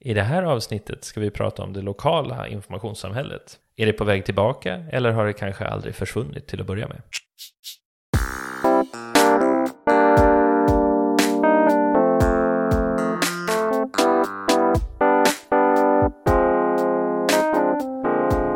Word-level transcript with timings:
I 0.00 0.14
det 0.14 0.22
här 0.22 0.42
avsnittet 0.42 1.04
ska 1.04 1.20
vi 1.20 1.30
prata 1.30 1.62
om 1.62 1.72
det 1.72 1.80
lokala 1.80 2.48
informationssamhället. 2.48 3.58
Är 3.76 3.86
det 3.86 3.92
på 3.92 4.04
väg 4.04 4.24
tillbaka 4.24 4.74
eller 4.92 5.12
har 5.12 5.26
det 5.26 5.32
kanske 5.32 5.64
aldrig 5.64 5.94
försvunnit 5.94 6.46
till 6.46 6.60
att 6.60 6.66
börja 6.66 6.88
med? 6.88 7.02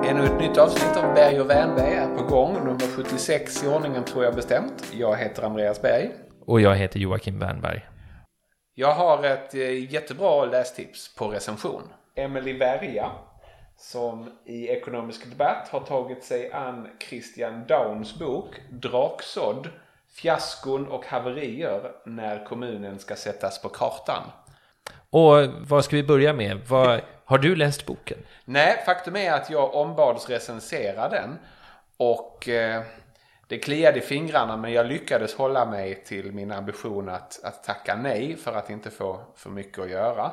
Ännu 0.04 0.24
ett 0.24 0.40
nytt 0.40 0.58
avsnitt 0.58 0.96
av 0.96 1.14
Berg 1.14 1.40
och 1.40 1.50
Wernberg 1.50 1.94
är 1.94 2.16
på 2.16 2.24
gång. 2.24 2.54
Nummer 2.54 2.96
76 2.96 3.64
i 3.64 3.68
ordningen 3.68 4.04
tror 4.04 4.24
jag 4.24 4.34
bestämt. 4.34 4.92
Jag 4.92 5.16
heter 5.16 5.42
Andreas 5.42 5.82
Berg. 5.82 6.10
Och 6.46 6.60
jag 6.60 6.76
heter 6.76 7.00
Joakim 7.00 7.38
Wernberg. 7.38 7.91
Jag 8.74 8.94
har 8.94 9.24
ett 9.24 9.54
eh, 9.54 9.92
jättebra 9.92 10.44
lästips 10.44 11.14
på 11.14 11.28
recension. 11.28 11.82
Emily 12.14 12.58
Berga 12.58 13.10
som 13.76 14.30
i 14.44 14.68
Ekonomisk 14.68 15.30
Debatt 15.30 15.68
har 15.68 15.80
tagit 15.80 16.24
sig 16.24 16.52
an 16.52 16.88
Christian 16.98 17.64
Downs 17.68 18.18
bok 18.18 18.46
Draksådd 18.70 19.68
Fiaskon 20.14 20.88
och 20.88 21.06
haverier 21.06 21.92
när 22.04 22.44
kommunen 22.44 22.98
ska 22.98 23.16
sättas 23.16 23.62
på 23.62 23.68
kartan. 23.68 24.22
Och 25.10 25.48
vad 25.68 25.84
ska 25.84 25.96
vi 25.96 26.02
börja 26.02 26.32
med? 26.32 26.60
Vad, 26.68 27.00
har 27.24 27.38
du 27.38 27.56
läst 27.56 27.86
boken? 27.86 28.18
Nej, 28.44 28.82
faktum 28.86 29.16
är 29.16 29.32
att 29.32 29.50
jag 29.50 29.74
ombads 29.74 30.28
recensera 30.28 31.08
den. 31.08 31.38
Och 31.96 32.48
eh, 32.48 32.82
det 33.52 33.58
kliade 33.58 33.98
i 33.98 34.00
fingrarna 34.00 34.56
men 34.56 34.72
jag 34.72 34.86
lyckades 34.86 35.34
hålla 35.34 35.66
mig 35.66 36.04
till 36.04 36.32
min 36.32 36.52
ambition 36.52 37.08
att, 37.08 37.40
att 37.44 37.64
tacka 37.64 37.96
nej 37.96 38.36
för 38.36 38.52
att 38.52 38.70
inte 38.70 38.90
få 38.90 39.20
för 39.36 39.50
mycket 39.50 39.78
att 39.78 39.90
göra. 39.90 40.32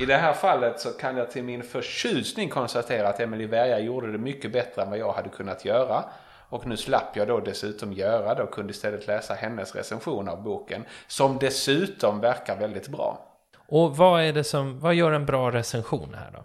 I 0.00 0.06
det 0.06 0.16
här 0.16 0.32
fallet 0.32 0.80
så 0.80 0.90
kan 0.90 1.16
jag 1.16 1.30
till 1.30 1.44
min 1.44 1.62
förtjusning 1.62 2.48
konstatera 2.48 3.08
att 3.08 3.20
Emelie 3.20 3.48
Berga 3.48 3.78
gjorde 3.78 4.12
det 4.12 4.18
mycket 4.18 4.52
bättre 4.52 4.82
än 4.82 4.90
vad 4.90 4.98
jag 4.98 5.12
hade 5.12 5.28
kunnat 5.28 5.64
göra. 5.64 6.04
Och 6.48 6.66
nu 6.66 6.76
slapp 6.76 7.16
jag 7.16 7.28
då 7.28 7.40
dessutom 7.40 7.92
göra 7.92 8.34
det 8.34 8.42
och 8.42 8.50
kunde 8.50 8.70
istället 8.70 9.06
läsa 9.06 9.34
hennes 9.34 9.74
recension 9.74 10.28
av 10.28 10.42
boken. 10.42 10.84
Som 11.06 11.38
dessutom 11.38 12.20
verkar 12.20 12.56
väldigt 12.56 12.88
bra. 12.88 13.36
Och 13.68 13.96
vad 13.96 14.22
är 14.22 14.32
det 14.32 14.44
som, 14.44 14.80
vad 14.80 14.94
gör 14.94 15.12
en 15.12 15.26
bra 15.26 15.50
recension 15.50 16.14
här 16.14 16.30
då? 16.32 16.44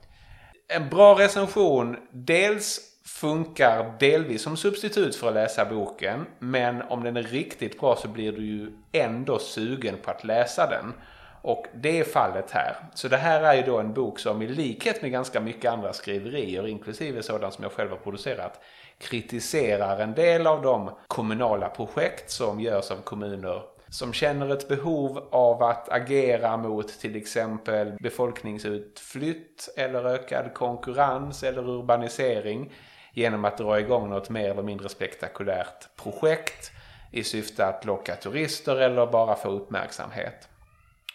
En 0.68 0.90
bra 0.90 1.20
recension, 1.20 1.98
dels 2.12 2.89
funkar 3.10 3.94
delvis 4.00 4.42
som 4.42 4.58
substitut 4.58 5.16
för 5.16 5.28
att 5.28 5.34
läsa 5.34 5.66
boken. 5.66 6.26
Men 6.40 6.82
om 6.82 7.04
den 7.04 7.18
är 7.18 7.24
riktigt 7.24 7.80
bra 7.80 7.96
så 7.96 8.08
blir 8.08 8.32
du 8.32 8.46
ju 8.46 8.72
ändå 8.92 9.40
sugen 9.40 9.96
på 10.04 10.12
att 10.12 10.24
läsa 10.24 10.70
den. 10.70 10.94
Och 11.42 11.66
det 11.74 12.00
är 12.00 12.04
fallet 12.04 12.52
här. 12.52 12.76
Så 12.94 13.08
det 13.08 13.18
här 13.18 13.42
är 13.42 13.54
ju 13.54 13.62
då 13.62 13.80
en 13.80 13.94
bok 13.94 14.20
som 14.20 14.42
i 14.42 14.48
likhet 14.48 15.02
med 15.02 15.12
ganska 15.12 15.40
mycket 15.40 15.72
andra 15.72 15.94
skriverier, 15.94 16.68
inklusive 16.68 17.24
sådant 17.24 17.54
som 17.54 17.64
jag 17.64 17.72
själv 17.72 17.90
har 17.90 17.98
producerat, 17.98 18.60
kritiserar 18.98 20.00
en 20.00 20.14
del 20.14 20.48
av 20.48 20.62
de 20.62 20.90
kommunala 21.08 21.70
projekt 21.70 22.32
som 22.32 22.60
görs 22.60 22.92
av 22.92 22.96
kommuner 22.96 23.62
som 23.90 24.14
känner 24.14 24.54
ett 24.54 24.68
behov 24.68 25.28
av 25.32 25.64
att 25.64 25.90
agera 25.90 26.58
mot 26.58 27.00
till 27.00 27.16
exempel 27.16 27.92
befolkningsutflytt 28.00 29.70
eller 29.78 30.06
ökad 30.06 30.54
konkurrens 30.54 31.44
eller 31.44 31.70
urbanisering 31.70 32.72
genom 33.14 33.46
att 33.46 33.58
dra 33.58 33.80
igång 33.80 34.10
något 34.10 34.30
mer 34.30 34.50
eller 34.50 34.64
mindre 34.64 34.90
spektakulärt 34.90 35.96
projekt 35.96 36.72
i 37.12 37.24
syfte 37.24 37.66
att 37.66 37.86
locka 37.86 38.16
turister 38.16 38.76
eller 38.76 39.06
bara 39.06 39.36
få 39.36 39.50
uppmärksamhet. 39.50 40.50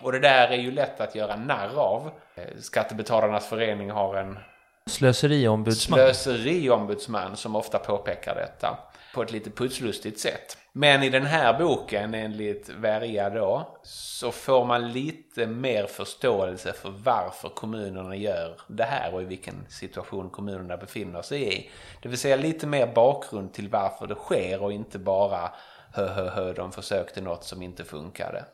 Och 0.01 0.13
det 0.13 0.19
där 0.19 0.49
är 0.49 0.57
ju 0.57 0.71
lätt 0.71 1.01
att 1.01 1.15
göra 1.15 1.37
narr 1.37 1.79
av. 1.79 2.11
Skattebetalarnas 2.59 3.47
förening 3.47 3.91
har 3.91 4.15
en 4.17 4.39
Slöseriombudsman. 4.87 5.99
slöseriombudsman 5.99 7.37
som 7.37 7.57
ofta 7.57 7.79
påpekar 7.79 8.35
detta 8.35 8.79
på 9.15 9.23
ett 9.23 9.33
lite 9.33 9.51
putslustigt 9.51 10.21
sätt. 10.21 10.59
Men 10.77 11.03
i 11.03 11.11
den 11.11 11.27
här 11.27 11.59
boken, 11.59 12.15
enligt 12.15 12.69
Verja 12.69 13.31
då, 13.31 13.79
så 13.83 14.33
får 14.33 14.65
man 14.65 14.93
lite 14.93 15.47
mer 15.47 15.87
förståelse 15.87 16.73
för 16.73 16.91
varför 16.91 17.49
kommunerna 17.49 18.17
gör 18.17 18.61
det 18.69 18.85
här 18.85 19.15
och 19.15 19.23
i 19.23 19.25
vilken 19.25 19.67
situation 19.69 20.31
kommunerna 20.31 20.77
befinner 20.77 21.23
sig 21.23 21.55
i. 21.55 21.71
Det 22.03 22.09
vill 22.09 22.19
säga 22.19 22.37
lite 22.37 22.67
mer 22.67 22.87
bakgrund 22.87 23.53
till 23.53 23.69
varför 23.69 24.07
det 24.07 24.15
sker 24.15 24.63
och 24.63 24.73
inte 24.73 24.99
bara 24.99 25.51
hö 25.93 26.09
hö 26.09 26.31
hö, 26.31 26.53
de 26.53 26.73
försökte 26.73 27.21
något 27.21 27.45
som 27.45 27.63
inte 27.63 27.85
funkade. 27.85 28.45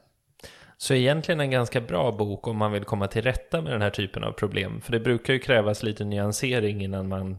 Så 0.77 0.95
egentligen 0.95 1.41
en 1.41 1.51
ganska 1.51 1.81
bra 1.81 2.13
bok 2.13 2.47
om 2.49 2.57
man 2.57 2.73
vill 2.73 2.85
komma 2.85 3.07
till 3.07 3.23
rätta 3.23 3.61
med 3.61 3.73
den 3.73 3.83
här 3.83 3.91
typen 3.91 4.25
av 4.25 4.33
problem. 4.33 4.81
För 4.81 4.93
det 4.93 5.01
brukar 5.01 5.33
ju 5.33 5.39
krävas 5.39 5.83
lite 5.83 6.05
nyansering 6.05 6.85
innan 6.85 7.09
man 7.09 7.39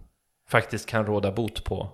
faktiskt 0.50 0.90
kan 0.90 1.06
råda 1.06 1.32
bot 1.32 1.64
på 1.64 1.90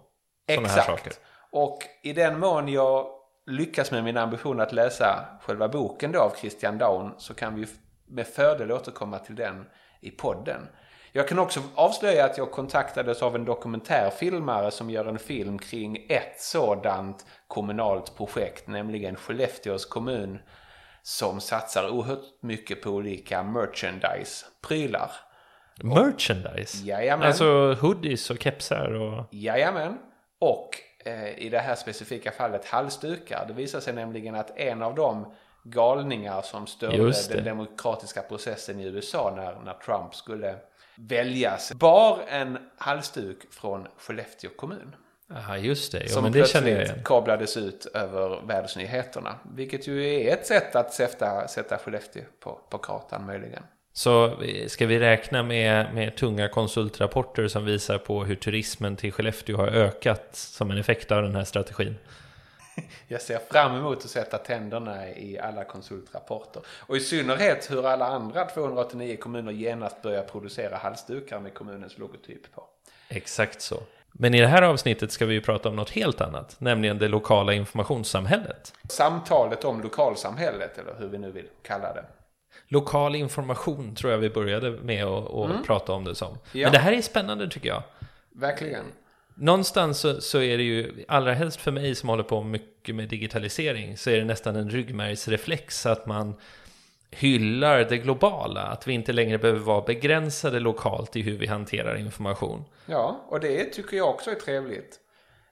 sådana 0.50 0.68
här 0.68 0.82
saker. 0.82 1.14
Och 1.52 1.80
i 2.04 2.14
den 2.14 2.40
mån 2.40 2.68
jag 2.68 3.08
lyckas 3.46 3.92
med 3.92 4.04
min 4.04 4.18
ambition 4.18 4.60
att 4.60 4.74
läsa 4.74 5.26
själva 5.42 5.68
boken 5.68 6.12
då 6.12 6.20
av 6.20 6.34
Christian 6.36 6.78
Daun 6.78 7.14
så 7.18 7.34
kan 7.34 7.56
vi 7.56 7.68
med 8.08 8.28
fördel 8.28 8.72
återkomma 8.72 9.20
till 9.20 9.36
den 9.36 9.66
i 10.02 10.12
podden. 10.12 10.62
Jag 11.12 11.28
kan 11.28 11.40
också 11.40 11.60
avslöja 11.76 12.26
att 12.26 12.38
jag 12.38 12.52
kontaktades 12.52 13.24
av 13.24 13.36
en 13.36 13.46
dokumentärfilmare 13.46 14.72
som 14.72 14.90
gör 14.90 15.06
en 15.06 15.20
film 15.20 15.60
kring 15.60 16.06
ett 16.10 16.42
sådant 16.42 17.26
kommunalt 17.48 18.18
projekt, 18.18 18.68
nämligen 18.68 19.16
Skellefteås 19.16 19.86
kommun 19.86 20.40
som 21.02 21.42
satsar 21.42 21.90
oerhört 21.90 22.24
mycket 22.42 22.82
på 22.82 22.90
olika 22.90 23.44
merchandise-prylar. 23.44 25.12
Merchandise? 25.84 26.86
Jajamän. 26.86 27.28
Alltså 27.28 27.74
hoodies 27.74 28.30
och 28.30 28.42
kepsar 28.42 28.94
och... 28.94 29.26
Jajamän. 29.32 29.98
Och 30.40 30.70
i 31.38 31.50
det 31.50 31.60
här 31.60 31.76
specifika 31.76 32.32
fallet 32.32 32.66
halsdukar. 32.66 33.46
Det 33.48 33.54
visar 33.54 33.80
sig 33.80 33.94
nämligen 33.94 34.36
att 34.36 34.58
en 34.58 34.82
av 34.82 34.96
de 34.96 35.26
galningar 35.64 36.42
som 36.42 36.68
störde 36.68 37.12
den 37.30 37.44
demokratiska 37.44 38.22
processen 38.22 38.80
i 38.80 38.86
USA 38.86 39.34
när, 39.36 39.56
när 39.66 39.74
Trump 39.74 40.16
skulle 40.16 40.56
väljas 40.96 41.74
bar 41.74 42.20
en 42.28 42.58
halsduk 42.78 43.38
från 43.52 43.88
Skellefteå 43.98 44.50
kommun. 44.50 44.96
Aha, 45.36 45.58
just 45.58 45.92
det. 45.92 46.02
Jo, 46.02 46.08
som 46.08 46.24
men 46.24 46.32
det 46.32 46.40
plötsligt 46.40 47.04
kablades 47.04 47.58
ut 47.58 47.86
över 47.86 48.42
världsnyheterna. 48.48 49.36
Vilket 49.56 49.88
ju 49.88 50.06
är 50.06 50.34
ett 50.34 50.48
sätt 50.48 50.76
att 50.76 50.94
sätta, 50.94 51.48
sätta 51.48 51.78
Skellefteå 51.78 52.24
på, 52.40 52.60
på 52.70 52.78
kartan 52.78 53.26
möjligen. 53.26 53.64
Så 53.98 54.42
eh, 54.42 54.68
ska 54.68 54.86
vi 54.86 55.00
räkna 55.00 55.44
med, 55.44 55.94
med 55.94 56.16
tunga 56.16 56.48
konsultrapporter 56.48 57.48
som 57.48 57.66
visar 57.66 57.98
på 57.98 58.24
hur 58.24 58.36
turismen 58.36 58.96
till 58.96 59.12
Skellefteå 59.12 59.58
har 59.58 59.68
ökat 59.68 60.30
som 60.32 60.72
en 60.72 60.78
effekt 60.78 61.12
av 61.12 61.24
den 61.24 61.36
här 61.36 61.44
strategin? 61.44 61.96
Jag 63.08 63.22
ser 63.22 63.40
fram 63.52 63.76
emot 63.76 63.98
att 63.98 64.10
sätta 64.10 64.38
tänderna 64.38 65.10
i 65.10 65.40
alla 65.40 65.64
konsultrapporter. 65.64 66.62
Och 66.68 66.98
i 66.98 67.00
synnerhet 67.00 67.72
hur 67.72 67.86
alla 67.86 68.08
andra 68.08 68.46
289 68.46 69.18
kommuner 69.20 69.52
genast 69.52 70.02
börjar 70.02 70.24
producera 70.24 70.78
halsdukar 70.78 71.40
med 71.40 71.54
kommunens 71.54 71.98
logotyp 71.98 72.56
på. 72.56 72.64
Exakt 73.10 73.62
så. 73.62 73.80
Men 74.12 74.34
i 74.34 74.42
det 74.42 74.48
här 74.48 74.62
avsnittet 74.62 75.12
ska 75.12 75.26
vi 75.26 75.34
ju 75.34 75.42
prata 75.42 75.70
om 75.70 75.76
något 75.76 75.90
helt 75.90 76.22
annat, 76.22 76.56
nämligen 76.60 76.98
det 76.98 77.08
lokala 77.08 77.54
informationssamhället. 77.54 78.74
Samtalet 78.90 79.64
om 79.64 79.82
lokalsamhället, 79.82 80.78
eller 80.78 80.96
hur 81.00 81.08
vi 81.08 81.18
nu 81.18 81.32
vill 81.32 81.48
kalla 81.64 81.94
det. 81.94 82.06
Lokal 82.68 83.16
information 83.16 83.96
tror 83.96 84.12
jag 84.12 84.20
vi 84.20 84.30
började 84.30 84.72
med 84.72 85.06
att 85.06 85.34
att 85.34 85.66
prata 85.66 85.94
om 85.94 86.04
det 86.04 86.16
som. 86.16 86.38
Ja. 86.52 86.66
Men 86.66 86.72
det 86.72 86.80
här 86.80 86.92
är 86.92 87.02
spännande 87.02 87.50
tycker 87.50 87.70
jag. 87.70 87.84
Verkligen. 88.32 88.86
Någonstans 89.36 90.00
så, 90.00 90.22
så 90.22 90.42
är 90.42 90.58
det 90.58 90.64
ju, 90.64 91.06
allra 91.08 91.34
helst 91.34 91.62
för 91.62 91.72
mig 91.72 91.96
som 91.96 92.10
håller 92.10 92.24
på 92.24 92.44
mycket 92.44 92.96
med 92.96 93.10
digitalisering, 93.10 93.98
så 93.98 94.10
är 94.10 94.18
det 94.18 94.26
nästan 94.26 94.56
en 94.56 94.70
ryggmärgsreflex 94.70 95.86
att 95.86 96.06
man 96.06 96.36
hyllar 97.12 97.84
det 97.84 97.98
globala. 97.98 98.62
Att 98.62 98.88
vi 98.88 98.94
inte 98.94 99.14
längre 99.14 99.38
behöver 99.38 99.60
vara 99.60 99.82
begränsade 99.82 100.60
lokalt 100.60 101.16
i 101.16 101.22
hur 101.22 101.38
vi 101.38 101.48
hanterar 101.48 101.96
information. 101.96 102.66
Ja, 102.86 103.26
och 103.28 103.40
det 103.40 103.66
tycker 103.66 103.98
jag 103.98 104.10
också 104.10 104.32
är 104.32 104.36
trevligt. 104.36 105.00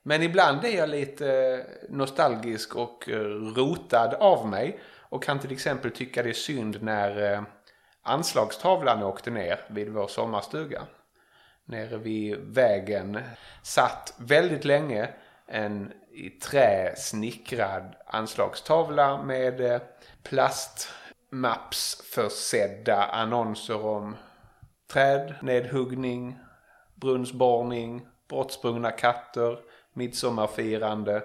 Men 0.04 0.24
ibland 0.24 0.66
är 0.66 0.78
jag 0.78 0.90
lite 0.90 1.62
nostalgisk 1.90 2.76
och 2.76 3.10
eh, 3.10 3.20
rotad 3.56 4.14
av 4.14 4.48
mig. 4.48 4.80
Och 5.16 5.24
kan 5.24 5.40
till 5.40 5.52
exempel 5.52 5.92
tycka 5.92 6.24
det 6.24 6.30
är 6.30 6.34
synd 6.34 6.84
när 6.84 7.34
eh, 7.34 7.42
anslagstavlan 8.02 9.04
åkte 9.04 9.32
ner 9.32 9.60
vid 9.68 9.90
vår 9.90 10.08
sommarstuga. 10.08 10.82
Nere 11.66 11.98
vid 11.98 12.38
vägen 12.38 13.20
satt 13.64 14.14
väldigt 14.18 14.66
länge 14.66 15.10
en 15.48 15.94
i 16.12 16.30
trä 16.30 16.94
snickrad 16.98 17.96
anslagstavla 18.06 19.24
med 19.24 19.62
eh, 19.62 19.82
plastmappsförsedda 20.24 23.04
annonser 23.04 23.86
om 23.86 24.16
träd, 24.94 25.36
nedhuggning, 25.42 26.40
brunnsborrning, 26.96 28.08
bortsprungna 28.28 28.92
katter, 28.92 29.60
midsommarfirande, 29.94 31.24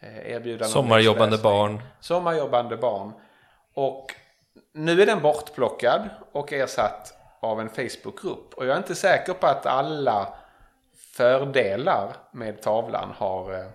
erbjudande 0.00 0.64
om 0.64 0.70
Sommarjobbande 0.70 1.38
barn. 1.38 1.82
Sommarjobbande 2.00 2.76
barn. 2.76 3.12
Och 3.74 4.14
Nu 4.72 5.02
är 5.02 5.06
den 5.06 5.22
bortplockad 5.22 6.08
och 6.32 6.52
ersatt 6.52 7.14
av 7.40 7.60
en 7.60 7.68
Facebookgrupp. 7.68 8.54
Och 8.54 8.66
jag 8.66 8.72
är 8.72 8.78
inte 8.78 8.94
säker 8.94 9.32
på 9.32 9.46
att 9.46 9.66
alla 9.66 10.34
fördelar 11.16 12.16
med 12.32 12.62
tavlan 12.62 13.12
har 13.16 13.54
eh, 13.54 13.66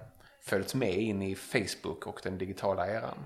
följt 0.44 0.74
med 0.74 0.94
in 0.94 1.22
i 1.22 1.36
Facebook 1.36 2.08
och 2.08 2.20
den 2.24 2.38
digitala 2.38 2.88
eran. 2.88 3.18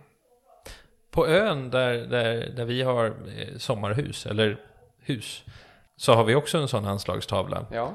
På 1.12 1.28
ön 1.28 1.69
där, 1.69 1.94
där, 1.94 2.50
där 2.50 2.66
vi 2.66 2.81
har 2.81 3.06
eh, 3.06 3.57
sommarhus, 3.57 4.25
eller 4.25 4.57
hus, 5.00 5.44
så 5.95 6.13
har 6.13 6.24
vi 6.24 6.36
också 6.36 6.57
en 6.57 6.68
sån 6.68 6.86
anslagstavla. 6.86 7.66
Ja. 7.72 7.94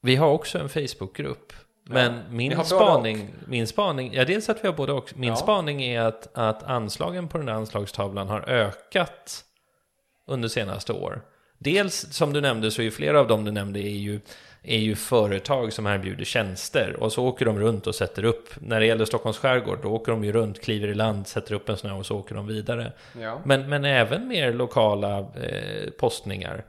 Vi 0.00 0.16
har 0.16 0.28
också 0.28 0.58
en 0.58 0.68
Facebookgrupp. 0.68 1.52
Men 1.84 2.20
min 2.30 2.64
spaning, 2.64 3.34
min 3.46 3.66
spaning, 3.66 4.12
ja 4.14 4.24
dels 4.24 4.48
att 4.48 4.64
vi 4.64 4.68
har 4.68 4.74
både 4.74 4.92
och. 4.92 5.12
Min 5.16 5.28
Ja. 5.30 5.36
spaning 5.36 5.82
är 5.82 6.00
att, 6.00 6.28
att 6.34 6.62
anslagen 6.62 7.28
på 7.28 7.38
den 7.38 7.48
här 7.48 7.54
anslagstavlan 7.54 8.28
har 8.28 8.40
ökat 8.48 9.44
under 10.26 10.48
senaste 10.48 10.92
år. 10.92 11.22
Dels 11.58 11.94
som 12.12 12.32
du 12.32 12.40
nämnde 12.40 12.70
så 12.70 12.80
är 12.80 12.84
ju 12.84 12.90
flera 12.90 13.20
av 13.20 13.26
dem 13.28 13.44
du 13.44 13.50
nämnde 13.52 13.80
är 13.80 13.96
ju, 13.96 14.20
är 14.62 14.78
ju 14.78 14.94
företag 14.94 15.72
som 15.72 15.86
erbjuder 15.86 16.24
tjänster 16.24 16.96
och 17.00 17.12
så 17.12 17.24
åker 17.26 17.44
de 17.46 17.58
runt 17.58 17.86
och 17.86 17.94
sätter 17.94 18.24
upp. 18.24 18.48
När 18.60 18.80
det 18.80 18.86
gäller 18.86 19.04
Stockholms 19.04 19.38
skärgård 19.38 19.78
då 19.82 19.88
åker 19.88 20.12
de 20.12 20.24
ju 20.24 20.32
runt, 20.32 20.62
kliver 20.62 20.88
i 20.88 20.94
land, 20.94 21.26
sätter 21.26 21.54
upp 21.54 21.68
en 21.68 21.76
sån 21.76 21.90
här 21.90 21.98
och 21.98 22.06
så 22.06 22.18
åker 22.18 22.34
de 22.34 22.46
vidare. 22.46 22.92
Ja. 23.20 23.40
Men, 23.44 23.68
men 23.68 23.84
även 23.84 24.28
mer 24.28 24.52
lokala 24.52 25.18
eh, 25.18 25.90
postningar. 25.98 26.64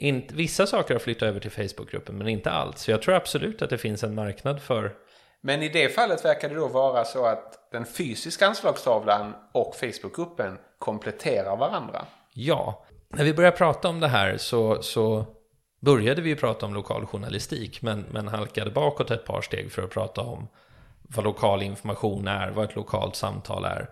Inte, 0.00 0.34
vissa 0.34 0.66
saker 0.66 0.94
har 0.94 0.98
flyttat 0.98 1.22
över 1.22 1.40
till 1.40 1.50
Facebookgruppen, 1.50 2.18
men 2.18 2.28
inte 2.28 2.50
allt. 2.50 2.78
Så 2.78 2.90
jag 2.90 3.02
tror 3.02 3.14
absolut 3.14 3.62
att 3.62 3.70
det 3.70 3.78
finns 3.78 4.04
en 4.04 4.14
marknad 4.14 4.62
för... 4.62 4.92
Men 5.40 5.62
i 5.62 5.68
det 5.68 5.88
fallet 5.88 6.24
verkar 6.24 6.48
det 6.48 6.54
då 6.54 6.68
vara 6.68 7.04
så 7.04 7.26
att 7.26 7.70
den 7.72 7.86
fysiska 7.86 8.46
anslagstavlan 8.46 9.34
och 9.52 9.76
Facebookgruppen 9.76 10.58
kompletterar 10.78 11.56
varandra. 11.56 12.04
Ja, 12.32 12.84
när 13.08 13.24
vi 13.24 13.34
började 13.34 13.56
prata 13.56 13.88
om 13.88 14.00
det 14.00 14.08
här 14.08 14.36
så, 14.36 14.82
så 14.82 15.26
började 15.80 16.22
vi 16.22 16.28
ju 16.28 16.36
prata 16.36 16.66
om 16.66 16.74
lokal 16.74 17.06
journalistik, 17.06 17.82
men, 17.82 18.04
men 18.10 18.28
halkade 18.28 18.70
bakåt 18.70 19.10
ett 19.10 19.24
par 19.24 19.40
steg 19.40 19.72
för 19.72 19.82
att 19.82 19.90
prata 19.90 20.20
om 20.20 20.48
vad 21.02 21.24
lokal 21.24 21.62
information 21.62 22.28
är, 22.28 22.50
vad 22.50 22.64
ett 22.64 22.76
lokalt 22.76 23.16
samtal 23.16 23.64
är. 23.64 23.88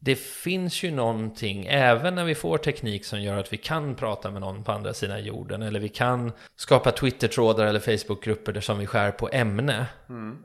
Det 0.00 0.16
finns 0.16 0.82
ju 0.82 0.90
någonting, 0.90 1.66
även 1.66 2.14
när 2.14 2.24
vi 2.24 2.34
får 2.34 2.58
teknik 2.58 3.04
som 3.04 3.22
gör 3.22 3.38
att 3.38 3.52
vi 3.52 3.56
kan 3.56 3.94
prata 3.94 4.30
med 4.30 4.40
någon 4.40 4.64
på 4.64 4.72
andra 4.72 4.94
sidan 4.94 5.24
jorden, 5.24 5.62
eller 5.62 5.80
vi 5.80 5.88
kan 5.88 6.32
skapa 6.56 6.90
Twitter-trådar 6.92 7.66
eller 7.66 7.80
Facebookgrupper 7.80 8.52
där 8.52 8.60
som 8.60 8.78
vi 8.78 8.86
skär 8.86 9.10
på 9.10 9.28
ämne 9.32 9.86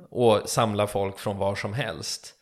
och 0.10 0.42
samla 0.46 0.88
folk 0.88 1.20
från 1.20 1.38
var 1.38 1.56
som 1.56 1.74
helst. 1.74 2.36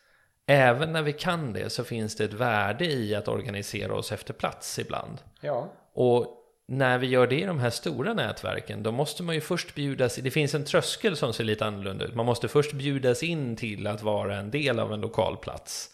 Även 0.46 0.92
när 0.92 1.02
vi 1.02 1.12
kan 1.12 1.52
det 1.52 1.70
så 1.70 1.84
finns 1.84 2.16
det 2.16 2.24
ett 2.24 2.32
värde 2.32 2.84
i 2.84 3.14
att 3.14 3.28
organisera 3.28 3.94
oss 3.94 4.12
efter 4.12 4.34
plats 4.34 4.78
ibland. 4.78 5.18
Ja. 5.40 5.72
Och 5.94 6.36
när 6.68 6.98
vi 6.98 7.06
gör 7.06 7.26
det 7.26 7.40
i 7.40 7.44
de 7.44 7.58
här 7.58 7.70
stora 7.70 8.14
nätverken, 8.14 8.82
då 8.82 8.92
måste 8.92 9.22
man 9.22 9.34
ju 9.34 9.40
först 9.40 9.74
bjudas 9.74 10.16
Det 10.16 10.30
finns 10.30 10.54
en 10.54 10.64
tröskel 10.64 11.16
som 11.16 11.32
ser 11.32 11.44
lite 11.44 11.66
annorlunda 11.66 12.04
ut. 12.04 12.14
Man 12.14 12.26
måste 12.26 12.48
först 12.48 12.72
bjudas 12.72 13.22
in 13.22 13.56
till 13.56 13.86
att 13.86 14.02
vara 14.02 14.36
en 14.36 14.50
del 14.50 14.80
av 14.80 14.92
en 14.92 15.00
lokal 15.00 15.36
plats 15.36 15.90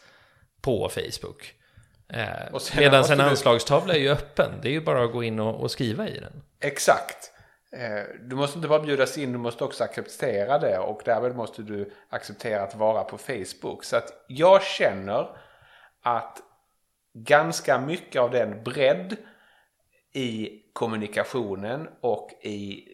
på 0.66 0.88
Facebook. 0.88 1.54
Eh, 2.08 2.76
Medan 2.76 3.04
en 3.04 3.20
anslagstavla 3.20 3.94
är 3.94 3.98
ju 3.98 4.10
öppen. 4.10 4.50
Det 4.62 4.68
är 4.68 4.72
ju 4.72 4.80
bara 4.80 5.04
att 5.04 5.12
gå 5.12 5.22
in 5.22 5.40
och, 5.40 5.60
och 5.60 5.70
skriva 5.70 6.08
i 6.08 6.20
den. 6.20 6.42
Exakt. 6.60 7.32
Eh, 7.72 8.02
Du 8.20 8.36
måste 8.36 8.58
inte 8.58 8.68
bara 8.68 8.82
bjudas 8.82 9.18
in, 9.18 9.32
du 9.32 9.38
måste 9.38 9.64
också 9.64 9.84
acceptera 9.84 10.58
det 10.58 10.78
och 10.78 11.00
därmed 11.04 11.36
måste 11.36 11.62
du 11.62 11.92
acceptera 12.10 12.62
att 12.62 12.74
vara 12.74 13.04
på 13.04 13.18
Facebook. 13.18 13.84
Så 13.84 13.96
att 13.96 14.24
jag 14.28 14.62
känner 14.62 15.36
att 16.02 16.38
ganska 17.14 17.80
mycket 17.80 18.22
av 18.22 18.30
den 18.30 18.62
bredd 18.64 19.16
i 20.14 20.50
kommunikationen 20.72 21.88
och 22.00 22.30
i 22.42 22.84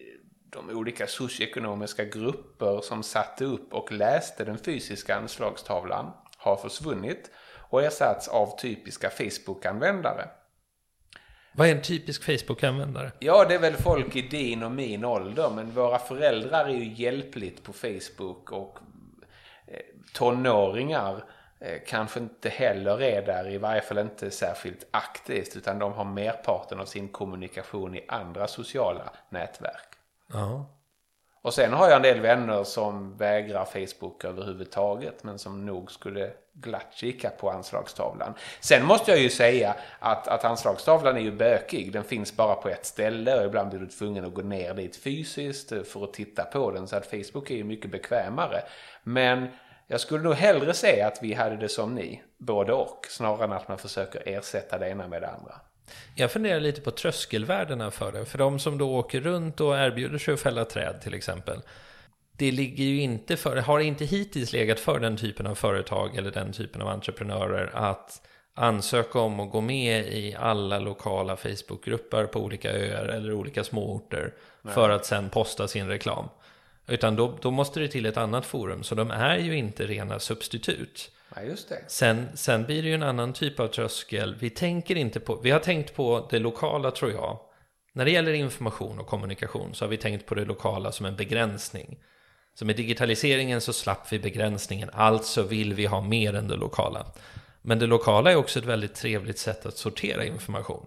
de 0.51 0.69
olika 0.69 1.07
socioekonomiska 1.07 2.05
grupper 2.05 2.81
som 2.81 3.03
satte 3.03 3.45
upp 3.45 3.73
och 3.73 3.91
läste 3.91 4.43
den 4.45 4.57
fysiska 4.57 5.15
anslagstavlan 5.15 6.11
har 6.37 6.55
försvunnit 6.55 7.31
och 7.73 7.83
ersatts 7.83 8.27
av 8.27 8.57
typiska 8.57 9.09
Facebook-användare. 9.09 10.29
Vad 11.53 11.67
är 11.67 11.75
en 11.75 11.81
typisk 11.81 12.23
Facebook-användare? 12.23 13.11
Ja, 13.19 13.45
det 13.45 13.55
är 13.55 13.59
väl 13.59 13.73
folk 13.73 14.15
i 14.15 14.21
din 14.21 14.63
och 14.63 14.71
min 14.71 15.05
ålder, 15.05 15.49
men 15.49 15.71
våra 15.71 15.99
föräldrar 15.99 16.65
är 16.65 16.73
ju 16.73 16.93
hjälpligt 16.93 17.63
på 17.63 17.73
Facebook 17.73 18.51
och 18.51 18.79
eh, 19.67 19.79
tonåringar 20.13 21.23
eh, 21.59 21.81
kanske 21.87 22.19
inte 22.19 22.49
heller 22.49 23.01
är 23.01 23.25
där, 23.25 23.49
i 23.49 23.57
varje 23.57 23.81
fall 23.81 23.97
inte 23.97 24.31
särskilt 24.31 24.87
aktivt, 24.91 25.55
utan 25.55 25.79
de 25.79 25.93
har 25.93 26.05
merparten 26.05 26.79
av 26.79 26.85
sin 26.85 27.07
kommunikation 27.07 27.95
i 27.95 28.05
andra 28.07 28.47
sociala 28.47 29.13
nätverk. 29.29 29.89
Ja. 30.33 30.65
Och 31.41 31.53
sen 31.53 31.73
har 31.73 31.87
jag 31.87 31.95
en 31.95 32.01
del 32.01 32.19
vänner 32.19 32.63
som 32.63 33.17
vägrar 33.17 33.65
Facebook 33.65 34.25
överhuvudtaget 34.25 35.23
men 35.23 35.39
som 35.39 35.65
nog 35.65 35.91
skulle 35.91 36.31
glatt 36.53 36.87
kika 36.93 37.29
på 37.29 37.49
anslagstavlan. 37.49 38.33
Sen 38.59 38.85
måste 38.85 39.11
jag 39.11 39.19
ju 39.19 39.29
säga 39.29 39.75
att, 39.99 40.27
att 40.27 40.45
anslagstavlan 40.45 41.17
är 41.17 41.21
ju 41.21 41.31
bökig. 41.31 41.91
Den 41.91 42.03
finns 42.03 42.35
bara 42.35 42.55
på 42.55 42.69
ett 42.69 42.85
ställe 42.85 43.39
och 43.39 43.45
ibland 43.45 43.69
blir 43.69 43.79
du 43.79 43.87
tvungen 43.87 44.25
att 44.25 44.33
gå 44.33 44.41
ner 44.41 44.73
dit 44.73 44.95
fysiskt 44.95 45.69
för 45.69 46.03
att 46.03 46.13
titta 46.13 46.43
på 46.43 46.71
den. 46.71 46.87
Så 46.87 46.95
att 46.95 47.05
Facebook 47.05 47.51
är 47.51 47.55
ju 47.55 47.63
mycket 47.63 47.91
bekvämare. 47.91 48.63
Men 49.03 49.47
jag 49.87 49.99
skulle 49.99 50.23
nog 50.23 50.33
hellre 50.33 50.73
säga 50.73 51.07
att 51.07 51.19
vi 51.21 51.33
hade 51.33 51.57
det 51.57 51.69
som 51.69 51.95
ni, 51.95 52.21
både 52.37 52.73
och, 52.73 53.05
snarare 53.09 53.43
än 53.43 53.51
att 53.51 53.67
man 53.67 53.77
försöker 53.77 54.21
ersätta 54.25 54.77
det 54.77 54.89
ena 54.89 55.07
med 55.07 55.21
det 55.21 55.29
andra. 55.29 55.53
Jag 56.15 56.31
funderar 56.31 56.59
lite 56.59 56.81
på 56.81 56.91
tröskelvärdena 56.91 57.91
för 57.91 58.11
det. 58.11 58.25
För 58.25 58.37
de 58.37 58.59
som 58.59 58.77
då 58.77 58.95
åker 58.95 59.19
runt 59.19 59.61
och 59.61 59.77
erbjuder 59.77 60.17
sig 60.17 60.33
att 60.33 60.39
fälla 60.39 60.65
träd 60.65 61.01
till 61.01 61.13
exempel. 61.13 61.61
Det 62.37 62.51
ligger 62.51 62.83
ju 62.83 63.01
inte 63.01 63.37
för, 63.37 63.57
har 63.57 63.79
inte 63.79 64.05
hittills 64.05 64.53
legat 64.53 64.79
för 64.79 64.99
den 64.99 65.17
typen 65.17 65.47
av 65.47 65.55
företag 65.55 66.15
eller 66.15 66.31
den 66.31 66.51
typen 66.51 66.81
av 66.81 66.87
entreprenörer 66.87 67.71
att 67.73 68.21
ansöka 68.55 69.19
om 69.19 69.39
att 69.39 69.51
gå 69.51 69.61
med 69.61 70.05
i 70.05 70.35
alla 70.39 70.79
lokala 70.79 71.35
Facebookgrupper 71.35 72.25
på 72.25 72.39
olika 72.39 72.71
öar 72.71 73.05
eller 73.05 73.33
olika 73.33 73.63
småorter 73.63 74.33
för 74.63 74.89
att 74.89 75.05
sen 75.05 75.29
posta 75.29 75.67
sin 75.67 75.87
reklam. 75.87 76.25
Utan 76.87 77.15
då, 77.15 77.37
då 77.41 77.51
måste 77.51 77.79
det 77.79 77.87
till 77.87 78.05
ett 78.05 78.17
annat 78.17 78.45
forum, 78.45 78.83
så 78.83 78.95
de 78.95 79.11
är 79.11 79.37
ju 79.37 79.57
inte 79.57 79.87
rena 79.87 80.19
substitut. 80.19 81.11
Det. 81.69 81.83
Sen, 81.87 82.27
sen 82.33 82.63
blir 82.63 82.83
det 82.83 82.87
ju 82.87 82.95
en 82.95 83.03
annan 83.03 83.33
typ 83.33 83.59
av 83.59 83.67
tröskel. 83.67 84.35
Vi 84.39 84.49
tänker 84.49 84.95
inte 84.95 85.19
på, 85.19 85.35
vi 85.35 85.51
har 85.51 85.59
tänkt 85.59 85.95
på 85.95 86.27
det 86.31 86.39
lokala 86.39 86.91
tror 86.91 87.11
jag. 87.11 87.39
När 87.93 88.05
det 88.05 88.11
gäller 88.11 88.33
information 88.33 88.99
och 88.99 89.07
kommunikation 89.07 89.73
så 89.73 89.85
har 89.85 89.89
vi 89.89 89.97
tänkt 89.97 90.25
på 90.25 90.35
det 90.35 90.45
lokala 90.45 90.91
som 90.91 91.05
en 91.05 91.15
begränsning. 91.15 91.99
Så 92.55 92.65
med 92.65 92.75
digitaliseringen 92.75 93.61
så 93.61 93.73
slapp 93.73 94.11
vi 94.11 94.19
begränsningen, 94.19 94.89
alltså 94.93 95.43
vill 95.43 95.73
vi 95.73 95.85
ha 95.85 96.01
mer 96.01 96.35
än 96.35 96.47
det 96.47 96.55
lokala. 96.55 97.05
Men 97.61 97.79
det 97.79 97.87
lokala 97.87 98.31
är 98.31 98.35
också 98.35 98.59
ett 98.59 98.65
väldigt 98.65 98.95
trevligt 98.95 99.39
sätt 99.39 99.65
att 99.65 99.77
sortera 99.77 100.25
information. 100.25 100.85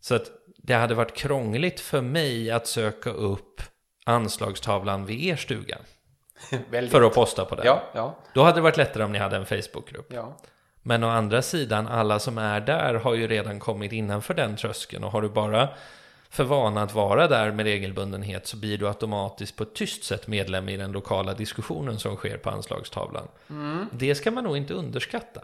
Så 0.00 0.14
att 0.14 0.30
det 0.56 0.74
hade 0.74 0.94
varit 0.94 1.16
krångligt 1.16 1.80
för 1.80 2.00
mig 2.00 2.50
att 2.50 2.66
söka 2.66 3.10
upp 3.10 3.62
anslagstavlan 4.04 5.06
vid 5.06 5.24
er 5.24 5.36
stuga 5.36 5.78
för 6.90 7.02
att 7.02 7.14
posta 7.14 7.44
på 7.44 7.54
den. 7.54 7.66
Ja, 7.66 7.82
ja, 7.94 8.18
Då 8.34 8.42
hade 8.42 8.56
det 8.56 8.62
varit 8.62 8.76
lättare 8.76 9.04
om 9.04 9.12
ni 9.12 9.18
hade 9.18 9.36
en 9.36 9.46
Facebookgrupp. 9.46 10.12
ja. 10.12 10.36
Men 10.86 11.04
å 11.04 11.08
andra 11.08 11.42
sidan, 11.42 11.88
alla 11.88 12.18
som 12.18 12.38
är 12.38 12.60
där 12.60 12.94
har 12.94 13.14
ju 13.14 13.28
redan 13.28 13.60
kommit 13.60 13.92
innanför 13.92 14.34
den 14.34 14.56
tröskeln. 14.56 15.04
Och 15.04 15.12
har 15.12 15.22
du 15.22 15.28
bara 15.28 15.68
för 16.34 16.44
vana 16.44 16.82
att 16.82 16.94
vara 16.94 17.28
där 17.28 17.52
med 17.52 17.64
regelbundenhet 17.64 18.46
så 18.46 18.56
blir 18.56 18.78
du 18.78 18.88
automatiskt 18.88 19.56
på 19.56 19.62
ett 19.62 19.74
tyst 19.74 20.04
sätt 20.04 20.26
medlem 20.26 20.68
i 20.68 20.76
den 20.76 20.92
lokala 20.92 21.34
diskussionen 21.34 21.98
som 21.98 22.16
sker 22.16 22.36
på 22.36 22.50
anslagstavlan. 22.50 23.28
Det 23.92 24.14
ska 24.14 24.30
man 24.30 24.44
nog 24.44 24.56
inte 24.56 24.74
underskatta. 24.74 25.40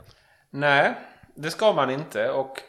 Nej, 0.50 0.94
det 1.34 1.50
ska 1.50 1.72
man 1.72 1.90
inte. 1.90 2.30
Och 2.30 2.60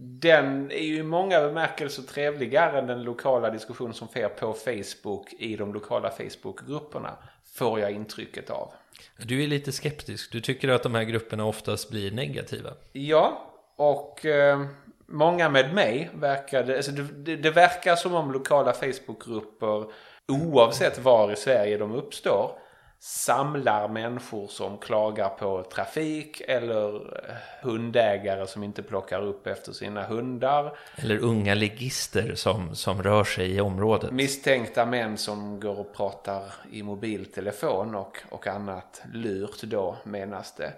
den 0.00 0.70
är 0.70 0.84
ju 0.84 0.96
i 0.96 1.02
många 1.02 1.40
bemärkelser 1.40 2.02
trevligare 2.02 2.78
än 2.78 2.86
den 2.86 3.02
lokala 3.02 3.50
diskussion 3.50 3.94
som 3.94 4.08
sker 4.08 4.28
på 4.28 4.52
Facebook 4.52 5.32
i 5.38 5.56
de 5.56 5.74
lokala 5.74 6.10
Facebookgrupperna. 6.10 7.16
Får 7.54 7.80
jag 7.80 7.90
intrycket 7.90 8.50
av. 8.50 8.72
Du 9.16 9.42
är 9.42 9.46
lite 9.46 9.72
skeptisk. 9.72 10.32
Du 10.32 10.40
tycker 10.40 10.68
att 10.68 10.82
de 10.82 10.94
här 10.94 11.04
grupperna 11.04 11.44
oftast 11.44 11.90
blir 11.90 12.10
negativa. 12.10 12.70
Ja, 12.92 13.52
och 13.76 14.26
eh, 14.26 14.66
många 15.08 15.48
med 15.48 15.74
mig 15.74 16.10
verkar 16.14 16.64
det, 16.64 16.76
alltså 16.76 16.92
det, 16.92 17.02
det, 17.02 17.36
det 17.36 17.50
verkar 17.50 17.96
som 17.96 18.14
om 18.14 18.32
lokala 18.32 18.72
Facebookgrupper 18.72 19.84
oavsett 20.28 20.98
var 20.98 21.32
i 21.32 21.36
Sverige 21.36 21.78
de 21.78 21.92
uppstår 21.92 22.58
samlar 23.00 23.88
människor 23.88 24.48
som 24.48 24.78
klagar 24.78 25.28
på 25.28 25.62
trafik 25.62 26.40
eller 26.40 26.94
eh, 26.94 27.34
hundägare 27.62 28.46
som 28.46 28.62
inte 28.62 28.82
plockar 28.82 29.22
upp 29.22 29.46
efter 29.46 29.72
sina 29.72 30.02
hundar. 30.02 30.76
Eller 30.96 31.18
unga 31.18 31.54
ligister 31.54 32.34
som, 32.34 32.74
som 32.74 33.02
rör 33.02 33.24
sig 33.24 33.54
i 33.54 33.60
området. 33.60 34.10
Misstänkta 34.10 34.86
män 34.86 35.16
som 35.16 35.60
går 35.60 35.80
och 35.80 35.94
pratar 35.96 36.42
i 36.72 36.82
mobiltelefon 36.82 37.94
och, 37.94 38.18
och 38.28 38.46
annat 38.46 39.02
lurt 39.12 39.62
då 39.62 39.96
menas 40.04 40.54
det. 40.54 40.72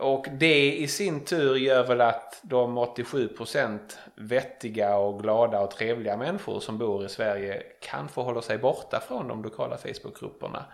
Och 0.00 0.26
det 0.32 0.76
i 0.76 0.88
sin 0.88 1.24
tur 1.24 1.56
gör 1.56 1.86
väl 1.86 2.00
att 2.00 2.40
de 2.42 2.78
87% 2.78 3.78
vettiga 4.14 4.96
och 4.96 5.22
glada 5.22 5.60
och 5.60 5.70
trevliga 5.70 6.16
människor 6.16 6.60
som 6.60 6.78
bor 6.78 7.04
i 7.04 7.08
Sverige 7.08 7.62
kanske 7.80 8.20
håller 8.20 8.40
sig 8.40 8.58
borta 8.58 9.00
från 9.00 9.28
de 9.28 9.42
lokala 9.42 9.76
Facebookgrupperna. 9.76 10.64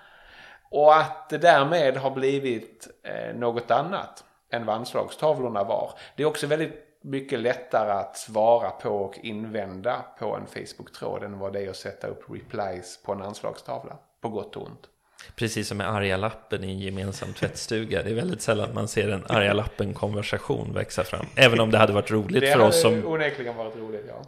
Och 0.71 0.97
att 0.97 1.29
det 1.29 1.39
därmed 1.39 1.97
har 1.97 2.11
blivit 2.11 2.89
eh, 3.03 3.37
något 3.37 3.71
annat 3.71 4.25
än 4.51 4.67
vad 4.67 4.77
anslagstavlorna 4.77 5.65
var. 5.65 5.91
Det 6.17 6.23
är 6.23 6.27
också 6.27 6.47
väldigt 6.47 6.87
mycket 7.03 7.39
lättare 7.39 7.93
att 7.93 8.17
svara 8.17 8.71
på 8.71 8.91
och 8.91 9.19
invända 9.23 10.05
på 10.19 10.37
en 10.37 10.47
Facebook-tråd 10.47 11.23
än 11.23 11.39
vad 11.39 11.53
det 11.53 11.61
är 11.61 11.71
att 11.71 11.77
sätta 11.77 12.07
upp 12.07 12.31
replies 12.31 13.03
på 13.03 13.13
en 13.13 13.23
anslagstavla. 13.23 13.97
På 14.21 14.29
gott 14.29 14.57
och 14.57 14.63
ont. 14.63 14.89
Precis 15.37 15.69
som 15.69 15.79
med 15.79 15.89
arga 15.91 16.17
lappen 16.17 16.65
i 16.65 16.73
en 16.73 16.79
gemensam 16.79 17.33
tvättstuga. 17.33 18.03
Det 18.03 18.11
är 18.11 18.15
väldigt 18.15 18.43
sällan 18.43 18.75
man 18.75 18.89
ser 18.89 19.09
en 19.09 19.25
arga 19.29 19.53
lappen-konversation 19.53 20.75
växa 20.75 21.05
fram. 21.05 21.27
Även 21.37 21.61
om 21.61 21.71
det 21.71 21.79
hade 21.79 21.93
varit 21.93 22.11
roligt 22.11 22.41
det 22.41 22.53
för 22.53 22.61
oss 22.61 22.81
som... 22.81 22.91
Det 22.91 22.97
hade 22.97 23.09
onekligen 23.09 23.57
varit 23.57 23.77
roligt, 23.77 24.05
ja. 24.09 24.23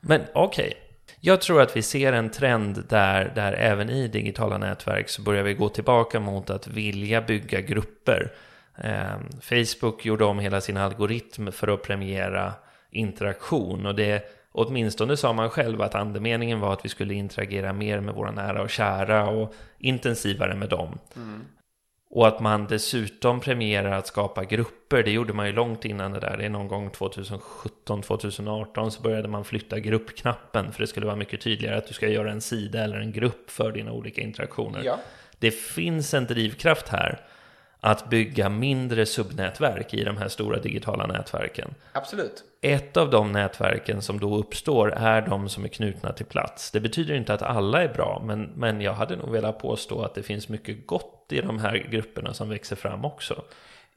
Men 0.00 0.20
okej. 0.34 0.66
Okay. 0.66 0.74
Jag 1.20 1.40
tror 1.40 1.62
att 1.62 1.76
vi 1.76 1.82
ser 1.82 2.12
en 2.12 2.30
trend 2.30 2.84
där, 2.88 3.32
där 3.34 3.52
även 3.52 3.90
i 3.90 4.08
digitala 4.08 4.58
nätverk 4.58 5.08
så 5.08 5.22
börjar 5.22 5.42
vi 5.42 5.54
gå 5.54 5.68
tillbaka 5.68 6.20
mot 6.20 6.50
att 6.50 6.66
vilja 6.66 7.22
bygga 7.22 7.60
grupper. 7.60 8.32
Eh, 8.78 9.16
Facebook 9.40 10.04
gjorde 10.04 10.24
om 10.24 10.38
hela 10.38 10.60
sin 10.60 10.76
algoritm 10.76 11.52
för 11.52 11.68
att 11.68 11.82
premiera 11.82 12.52
interaktion 12.90 13.86
och 13.86 13.94
det 13.94 14.22
åtminstone 14.54 15.16
sa 15.16 15.32
man 15.32 15.50
själv 15.50 15.82
att 15.82 15.94
andemeningen 15.94 16.60
var 16.60 16.72
att 16.72 16.84
vi 16.84 16.88
skulle 16.88 17.14
interagera 17.14 17.72
mer 17.72 18.00
med 18.00 18.14
våra 18.14 18.30
nära 18.30 18.62
och 18.62 18.70
kära 18.70 19.28
och 19.28 19.54
intensivare 19.78 20.54
med 20.54 20.68
dem. 20.68 20.98
Mm. 21.16 21.44
Och 22.10 22.28
att 22.28 22.40
man 22.40 22.66
dessutom 22.66 23.40
premierar 23.40 23.92
att 23.92 24.06
skapa 24.06 24.44
grupper, 24.44 25.02
det 25.02 25.10
gjorde 25.10 25.32
man 25.32 25.46
ju 25.46 25.52
långt 25.52 25.84
innan 25.84 26.12
det 26.12 26.20
där. 26.20 26.36
Det 26.36 26.44
är 26.44 26.50
någon 26.50 26.68
gång 26.68 26.90
2017-2018 26.90 28.90
så 28.90 29.02
började 29.02 29.28
man 29.28 29.44
flytta 29.44 29.78
gruppknappen 29.78 30.72
för 30.72 30.80
det 30.80 30.86
skulle 30.86 31.06
vara 31.06 31.16
mycket 31.16 31.40
tydligare 31.40 31.76
att 31.76 31.86
du 31.86 31.94
ska 31.94 32.08
göra 32.08 32.32
en 32.32 32.40
sida 32.40 32.84
eller 32.84 32.96
en 32.96 33.12
grupp 33.12 33.50
för 33.50 33.72
dina 33.72 33.92
olika 33.92 34.22
interaktioner. 34.22 34.82
Ja. 34.84 34.98
Det 35.38 35.50
finns 35.50 36.14
en 36.14 36.26
drivkraft 36.26 36.88
här 36.88 37.20
att 37.84 38.10
bygga 38.10 38.48
mindre 38.48 39.06
subnätverk 39.06 39.94
i 39.94 40.04
de 40.04 40.16
här 40.16 40.28
stora 40.28 40.58
digitala 40.58 41.06
nätverken. 41.06 41.74
Absolut. 41.92 42.44
Ett 42.60 42.96
av 42.96 43.10
de 43.10 43.32
nätverken 43.32 44.02
som 44.02 44.20
då 44.20 44.36
uppstår 44.36 44.92
är 44.92 45.22
de 45.22 45.48
som 45.48 45.64
är 45.64 45.68
knutna 45.68 46.12
till 46.12 46.26
plats. 46.26 46.70
Det 46.70 46.80
betyder 46.80 47.14
inte 47.14 47.34
att 47.34 47.42
alla 47.42 47.82
är 47.82 47.88
bra, 47.88 48.22
men, 48.26 48.42
men 48.42 48.80
jag 48.80 48.92
hade 48.92 49.16
nog 49.16 49.30
velat 49.30 49.58
påstå 49.58 50.02
att 50.02 50.14
det 50.14 50.22
finns 50.22 50.48
mycket 50.48 50.86
gott 50.86 51.26
i 51.30 51.40
de 51.40 51.58
här 51.58 51.86
grupperna 51.90 52.34
som 52.34 52.48
växer 52.48 52.76
fram 52.76 53.04
också. 53.04 53.44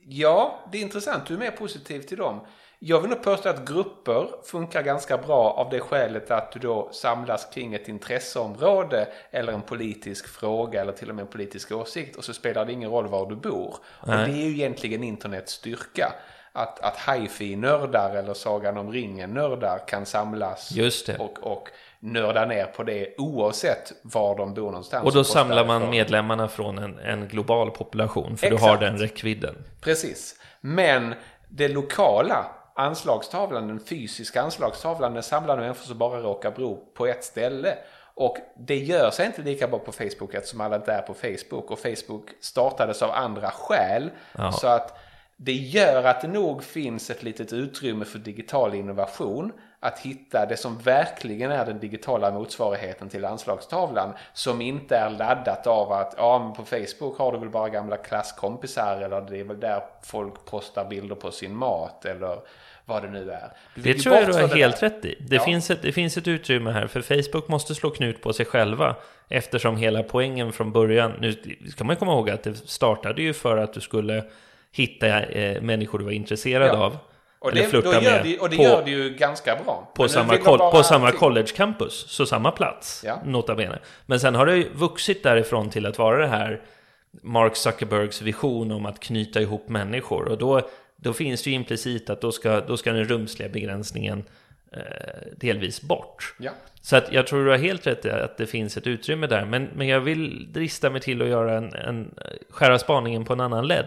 Ja, 0.08 0.60
det 0.72 0.78
är 0.78 0.82
intressant. 0.82 1.26
Du 1.28 1.34
är 1.34 1.38
mer 1.38 1.52
positiv 1.52 2.00
till 2.02 2.18
dem. 2.18 2.40
Jag 2.80 3.02
vill 3.02 3.10
nog 3.10 3.24
påstå 3.24 3.50
att 3.50 3.66
grupper 3.66 4.28
funkar 4.44 4.82
ganska 4.82 5.18
bra 5.18 5.52
av 5.52 5.70
det 5.70 5.80
skälet 5.80 6.32
att 6.32 6.52
du 6.52 6.60
då 6.60 6.90
samlas 6.92 7.48
kring 7.54 7.74
ett 7.74 7.88
intresseområde 7.88 9.08
eller 9.32 9.54
en 9.54 9.62
politisk 9.62 10.28
fråga 10.28 10.82
eller 10.82 10.92
till 10.92 11.10
och 11.10 11.16
med 11.16 11.24
en 11.24 11.32
politisk 11.32 11.72
åsikt 11.72 12.16
och 12.16 12.24
så 12.24 12.34
spelar 12.34 12.66
det 12.66 12.72
ingen 12.72 12.90
roll 12.90 13.08
var 13.08 13.30
du 13.30 13.36
bor. 13.36 13.76
Nej. 14.08 14.22
Och 14.22 14.28
det 14.30 14.34
är 14.34 14.46
ju 14.46 14.52
egentligen 14.52 15.04
internets 15.04 15.54
styrka. 15.54 16.14
Att, 16.52 16.80
att 16.80 16.98
hifi-nördar 16.98 18.16
eller 18.16 18.34
Sagan 18.34 18.78
om 18.78 18.92
ringen-nördar 18.92 19.88
kan 19.88 20.06
samlas 20.06 20.74
och, 21.20 21.44
och 21.44 21.70
nörda 22.00 22.46
ner 22.46 22.66
på 22.66 22.84
det 22.84 23.16
oavsett 23.18 23.94
var 24.02 24.38
de 24.38 24.54
bor 24.54 24.66
någonstans. 24.66 25.06
Och 25.06 25.14
då 25.14 25.24
samlar 25.24 25.66
man 25.66 25.90
medlemmarna 25.90 26.48
från 26.48 26.78
en, 26.78 27.00
en 27.00 27.28
global 27.28 27.72
population 27.72 28.38
för 28.38 28.48
Exakt. 28.48 28.64
du 28.64 28.70
har 28.70 28.78
den 28.78 28.98
räckvidden. 28.98 29.56
Precis. 29.82 30.36
Men 30.62 31.16
det 31.48 31.68
lokala 31.68 32.46
anslagstavlan, 32.78 33.68
den 33.68 33.80
fysiska 33.80 34.42
anslagstavlan, 34.42 35.14
den 35.14 35.24
samlar 35.24 35.58
människor 35.58 35.86
som 35.86 35.98
bara 35.98 36.20
råkar 36.20 36.52
bo 36.52 36.78
på 36.94 37.08
ett 37.08 37.24
ställe. 37.24 37.78
Och 38.14 38.38
det 38.58 38.78
gör 38.78 39.12
sig 39.12 39.26
inte 39.26 39.42
lika 39.42 39.68
bra 39.68 39.80
på 39.80 39.92
Facebook 39.92 40.34
eftersom 40.34 40.62
alla 40.62 40.76
inte 40.76 40.92
är 40.94 41.02
på 41.02 41.14
Facebook. 41.14 41.72
Och 41.72 41.80
Facebook 41.80 42.30
startades 42.40 43.02
av 43.02 43.12
andra 43.12 43.52
skäl. 43.52 44.10
Ja. 44.38 44.52
Så 44.52 44.68
att 44.68 45.00
det 45.36 45.54
gör 45.54 46.04
att 46.04 46.22
det 46.22 46.28
nog 46.28 46.64
finns 46.64 47.10
ett 47.10 47.24
litet 47.24 47.54
utrymme 47.54 48.06
för 48.06 48.20
digital 48.20 48.74
innovation. 48.74 49.52
Att 49.80 50.00
hitta 50.00 50.46
det 50.46 50.58
som 50.58 50.78
verkligen 50.78 51.52
är 51.52 51.66
den 51.66 51.80
digitala 51.80 52.32
motsvarigheten 52.32 53.10
till 53.10 53.26
anslagstavlan. 53.26 54.14
Som 54.34 54.62
inte 54.62 54.98
är 54.98 55.10
laddat 55.10 55.68
av 55.68 55.92
att 55.92 56.14
ja, 56.18 56.54
på 56.58 56.66
Facebook 56.66 57.18
har 57.18 57.32
du 57.32 57.38
väl 57.38 57.50
bara 57.50 57.70
gamla 57.70 57.98
klasskompisar 57.98 59.02
eller 59.02 59.22
det 59.22 59.40
är 59.40 59.44
väl 59.44 59.60
där 59.60 59.82
folk 60.04 60.46
postar 60.46 60.86
bilder 60.86 61.16
på 61.16 61.32
sin 61.32 61.56
mat 61.56 62.06
eller 62.06 62.40
vad 62.88 63.04
det 63.04 63.10
nu 63.10 63.32
är. 63.32 63.52
Det 63.76 63.94
tror 63.94 64.16
jag 64.16 64.28
du 64.28 64.34
har 64.34 64.48
helt 64.48 64.84
rätt 64.84 65.06
i. 65.06 65.16
Det, 65.20 65.36
ja. 65.36 65.44
finns 65.44 65.72
ett, 65.72 65.82
det 65.82 65.92
finns 65.92 66.18
ett 66.18 66.28
utrymme 66.28 66.72
här, 66.72 66.88
för 66.88 67.02
Facebook 67.02 67.48
måste 67.48 67.76
slå 67.76 67.90
knut 67.90 68.22
på 68.22 68.34
sig 68.34 68.46
själva. 68.46 68.96
Eftersom 69.30 69.78
hela 69.78 70.04
poängen 70.04 70.54
från 70.54 70.72
början, 70.72 71.14
nu 71.20 71.36
ska 71.72 71.84
man 71.84 71.96
komma 71.96 72.12
ihåg 72.12 72.30
att 72.30 72.44
det 72.44 72.56
startade 72.56 73.22
ju 73.22 73.34
för 73.34 73.58
att 73.58 73.74
du 73.74 73.82
skulle 73.82 74.24
hitta 74.72 75.24
eh, 75.24 75.62
människor 75.62 76.00
du 76.00 76.06
var 76.06 76.12
intresserad 76.12 76.68
ja. 76.68 76.78
av. 76.78 76.98
Och 77.40 77.52
det, 77.52 77.64
flirta 77.64 78.02
med 78.02 78.24
det, 78.24 78.40
och 78.40 78.50
det 78.50 78.58
på, 78.58 78.64
gör 78.64 78.86
det 78.86 78.92
ju 78.92 79.10
ganska 79.10 79.56
bra. 79.56 79.92
På 79.96 80.08
samma, 80.08 80.38
bara... 80.46 80.72
på 80.72 80.84
samma 80.84 81.12
college 81.12 81.48
campus, 81.56 82.06
så 82.08 82.26
samma 82.26 82.52
plats, 82.52 83.04
ja. 83.06 83.22
nota 83.26 83.56
bene. 83.56 83.80
Men 84.06 84.20
sen 84.20 84.36
har 84.36 84.46
det 84.46 84.56
ju 84.56 84.70
vuxit 84.74 85.24
därifrån 85.24 85.70
till 85.70 85.86
att 85.86 85.98
vara 85.98 86.18
det 86.18 86.28
här 86.28 86.62
Mark 87.22 87.56
Zuckerbergs 87.56 88.22
vision 88.22 88.72
om 88.72 88.86
att 88.86 89.00
knyta 89.00 89.42
ihop 89.42 89.70
människor. 89.70 90.28
Och 90.28 90.38
då 90.38 90.62
då 90.98 91.14
finns 91.14 91.44
det 91.44 91.50
ju 91.50 91.56
implicit 91.56 92.10
att 92.10 92.22
då 92.22 92.32
ska, 92.32 92.62
då 92.62 92.78
ska 92.78 92.94
den 92.94 93.06
rumsliga 93.06 93.50
begränsningen 93.50 94.24
eh, 94.72 94.82
delvis 95.36 95.82
bort. 95.82 96.36
Ja. 96.40 96.52
Så 96.82 96.96
att 96.96 97.12
jag 97.12 97.28
tror 97.28 97.46
du 97.46 97.52
har 97.52 97.58
helt 97.58 97.88
rätt 97.88 98.06
i 98.06 98.10
att 98.10 98.38
det 98.38 98.46
finns 98.46 98.78
ett 98.78 98.88
utrymme 98.88 99.28
där. 99.28 99.46
Men, 99.46 99.70
men 99.76 99.88
jag 99.88 100.00
vill 100.00 100.54
drista 100.54 100.90
mig 100.90 101.02
till 101.02 101.22
att 101.22 101.28
göra 101.28 101.58
en, 101.58 101.74
en 101.74 102.16
skära 102.50 102.80
spaningen 102.80 103.26
på 103.26 103.34
en 103.34 103.40
annan 103.40 103.68
led. 103.68 103.86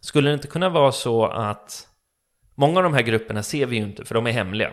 Skulle 0.00 0.30
det 0.30 0.34
inte 0.34 0.48
kunna 0.48 0.68
vara 0.68 0.92
så 0.92 1.26
att 1.26 1.88
många 2.54 2.76
av 2.78 2.82
de 2.82 2.94
här 2.94 3.02
grupperna 3.02 3.42
ser 3.42 3.66
vi 3.66 3.76
ju 3.76 3.82
inte 3.82 4.04
för 4.04 4.14
de 4.14 4.26
är 4.26 4.32
hemliga. 4.32 4.70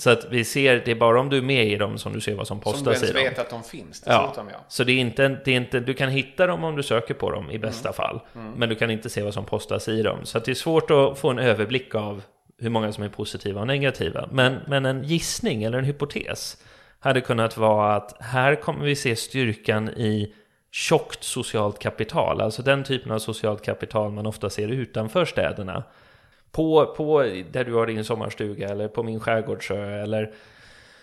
Så 0.00 0.10
att 0.10 0.26
vi 0.30 0.44
ser, 0.44 0.82
det 0.84 0.90
är 0.90 0.94
bara 0.94 1.20
om 1.20 1.28
du 1.28 1.38
är 1.38 1.42
med 1.42 1.66
i 1.66 1.76
dem 1.76 1.98
som 1.98 2.12
du 2.12 2.20
ser 2.20 2.34
vad 2.34 2.46
som 2.46 2.60
postas 2.60 2.80
i 2.80 2.84
dem. 2.84 2.94
Som 2.94 3.14
du 3.14 3.20
ens 3.20 3.38
vet 3.38 3.44
att 3.44 3.50
de 3.50 3.62
finns 3.62 4.00
dessutom 4.00 4.48
ja. 4.48 4.52
ja. 4.52 4.64
Så 4.68 4.84
det 4.84 4.92
är, 4.92 4.98
inte, 4.98 5.28
det 5.28 5.50
är 5.50 5.56
inte, 5.56 5.80
du 5.80 5.94
kan 5.94 6.08
hitta 6.08 6.46
dem 6.46 6.64
om 6.64 6.76
du 6.76 6.82
söker 6.82 7.14
på 7.14 7.30
dem 7.30 7.50
i 7.50 7.58
bästa 7.58 7.88
mm. 7.88 7.94
fall. 7.94 8.20
Mm. 8.34 8.52
Men 8.52 8.68
du 8.68 8.74
kan 8.74 8.90
inte 8.90 9.10
se 9.10 9.22
vad 9.22 9.34
som 9.34 9.44
postas 9.44 9.88
i 9.88 10.02
dem. 10.02 10.18
Så 10.24 10.38
det 10.38 10.50
är 10.50 10.54
svårt 10.54 10.90
att 10.90 11.18
få 11.18 11.30
en 11.30 11.38
överblick 11.38 11.94
av 11.94 12.22
hur 12.58 12.70
många 12.70 12.92
som 12.92 13.04
är 13.04 13.08
positiva 13.08 13.60
och 13.60 13.66
negativa. 13.66 14.28
Men, 14.32 14.58
men 14.66 14.86
en 14.86 15.04
gissning 15.04 15.62
eller 15.62 15.78
en 15.78 15.84
hypotes 15.84 16.56
hade 17.00 17.20
kunnat 17.20 17.56
vara 17.56 17.96
att 17.96 18.16
här 18.20 18.54
kommer 18.54 18.84
vi 18.84 18.96
se 18.96 19.16
styrkan 19.16 19.88
i 19.88 20.34
tjockt 20.72 21.24
socialt 21.24 21.78
kapital. 21.78 22.40
Alltså 22.40 22.62
den 22.62 22.84
typen 22.84 23.12
av 23.12 23.18
socialt 23.18 23.64
kapital 23.64 24.12
man 24.12 24.26
ofta 24.26 24.50
ser 24.50 24.68
utanför 24.68 25.24
städerna 25.24 25.84
på, 26.52 26.86
på 26.86 27.22
där 27.50 27.64
du 27.64 27.74
har 27.74 27.86
din 27.86 28.04
sommarstuga 28.04 28.68
eller 28.68 28.88
på 28.88 29.02
min 29.02 29.20
skärgårdsö 29.20 30.02
eller 30.02 30.32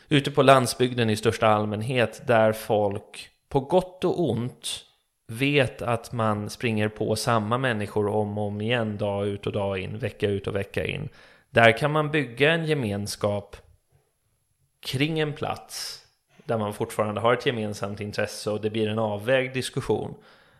ute 0.09 0.31
på 0.31 0.41
landsbygden 0.41 1.09
i 1.09 1.15
största 1.15 1.47
allmänhet 1.47 2.21
där 2.27 2.51
folk 2.51 3.29
på 3.49 3.59
gott 3.59 4.03
och 4.03 4.29
ont 4.29 4.83
vet 5.27 5.81
att 5.81 6.11
man 6.11 6.49
springer 6.49 6.89
på 6.89 7.15
samma 7.15 7.57
människor 7.57 8.07
om 8.07 8.37
och 8.37 8.43
om 8.43 8.61
igen 8.61 8.97
dag 8.97 9.27
ut 9.27 9.47
och 9.47 9.53
dag 9.53 9.79
in, 9.79 9.97
vecka 9.97 10.29
ut 10.29 10.47
och 10.47 10.55
vecka 10.55 10.85
in. 10.85 11.09
Där 11.49 11.77
kan 11.77 11.91
man 11.91 12.11
bygga 12.11 12.51
en 12.51 12.65
gemenskap 12.65 13.57
kring 14.85 15.19
en 15.19 15.33
plats 15.33 16.01
där 16.45 16.57
man 16.57 16.73
fortfarande 16.73 17.21
har 17.21 17.33
ett 17.33 17.45
gemensamt 17.45 17.99
intresse 17.99 18.51
och 18.51 18.61
det 18.61 18.69
blir 18.69 18.87
en 18.87 18.99
avvägd 18.99 19.53
diskussion. 19.53 20.15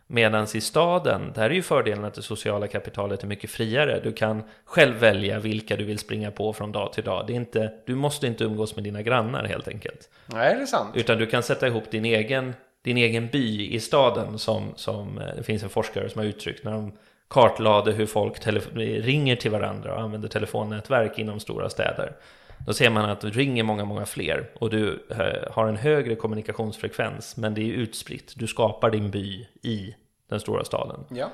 Medan 0.08 0.48
i 0.56 0.62
staden, 0.62 1.32
där 1.36 1.50
är 1.50 1.54
ju 1.54 1.62
fördelen 1.62 2.06
att 2.06 2.14
det 2.14 2.22
sociala 2.22 2.68
kapitalet 2.68 3.24
är 3.24 3.28
mycket 3.28 3.50
friare. 3.50 4.00
Du 4.04 4.12
kan 4.14 4.44
själv 4.66 4.96
välja 4.96 5.40
vilka 5.40 5.76
du 5.76 5.84
vill 5.84 6.00
springa 6.00 6.32
på 6.32 6.54
från 6.54 6.72
dag 6.72 6.94
till 6.94 7.04
dag. 7.04 7.28
Det 7.28 7.34
är 7.34 7.36
inte, 7.36 7.74
du 7.86 7.96
måste 7.96 8.28
inte 8.28 8.44
umgås 8.44 8.76
med 8.76 8.84
dina 8.84 9.02
grannar 9.02 9.44
helt 9.46 9.68
enkelt. 9.68 10.10
Nej, 10.26 10.56
det 10.56 10.62
är 10.62 10.66
sant. 10.66 10.96
Utan 10.96 11.18
du 11.18 11.26
kan 11.26 11.44
sätta 11.44 11.68
ihop 11.68 11.92
din 11.92 12.06
egen, 12.06 12.54
din 12.82 12.98
egen 12.98 13.28
by 13.28 13.76
i 13.76 13.80
staden 13.80 14.40
som, 14.40 14.74
som 14.76 15.18
eh, 15.18 15.36
det 15.38 15.44
finns 15.44 15.64
en 15.64 15.70
forskare 15.70 16.10
som 16.10 16.20
har 16.20 16.26
uttryckt 16.26 16.64
när 16.64 16.72
de 16.72 16.92
kartlade 17.28 17.92
hur 17.92 18.06
folk 18.06 18.48
ringer 18.78 19.36
till 19.36 19.52
varandra 19.52 19.96
och 19.96 20.02
använder 20.02 20.30
telefonnätverk 20.30 21.20
inom 21.20 21.40
stora 21.40 21.70
städer. 21.70 22.12
Då 22.66 22.74
ser 22.74 22.90
man 22.90 23.10
att 23.10 23.22
du 23.22 23.30
ringer 23.30 23.64
många, 23.64 23.86
många 23.86 24.06
fler 24.06 24.50
och 24.56 24.70
du 24.70 25.08
eh, 25.10 25.52
har 25.52 25.68
en 25.68 25.78
högre 25.78 26.16
kommunikationsfrekvens, 26.16 27.38
men 27.38 27.54
det 27.54 27.62
är 27.62 27.74
utspritt. 27.74 28.34
Du 28.36 28.48
skapar 28.48 28.90
din 28.90 29.12
by 29.12 29.48
i 29.62 29.96
den 30.30 30.40
stora 30.40 30.64
staden. 30.64 31.06
Ja. 31.10 31.30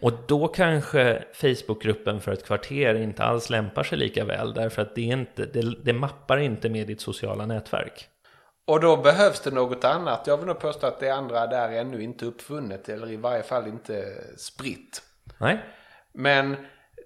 Och 0.00 0.12
då 0.26 0.48
kanske 0.48 1.24
Facebookgruppen 1.32 2.20
för 2.20 2.32
ett 2.32 2.46
kvarter 2.46 2.94
inte 2.94 3.24
alls 3.24 3.50
lämpar 3.50 3.82
sig 3.82 3.98
lika 3.98 4.24
väl, 4.24 4.54
därför 4.54 4.82
att 4.82 4.94
det, 4.94 5.10
är 5.10 5.12
inte, 5.12 5.46
det, 5.46 5.84
det 5.84 5.92
mappar 5.92 6.38
inte 6.38 6.68
med 6.68 6.86
ditt 6.86 7.00
sociala 7.00 7.46
nätverk. 7.46 8.08
Och 8.64 8.80
då 8.80 8.96
behövs 8.96 9.40
det 9.40 9.50
något 9.50 9.84
annat. 9.84 10.26
Jag 10.26 10.36
vill 10.36 10.46
nog 10.46 10.58
påstå 10.60 10.86
att 10.86 11.00
det 11.00 11.10
andra 11.10 11.46
där 11.46 11.68
är 11.68 11.80
ännu 11.80 12.02
inte 12.02 12.26
uppfunnet, 12.26 12.88
eller 12.88 13.10
i 13.10 13.16
varje 13.16 13.42
fall 13.42 13.66
inte 13.66 14.04
spritt. 14.36 15.02
Nej. 15.38 15.58
Men 16.12 16.56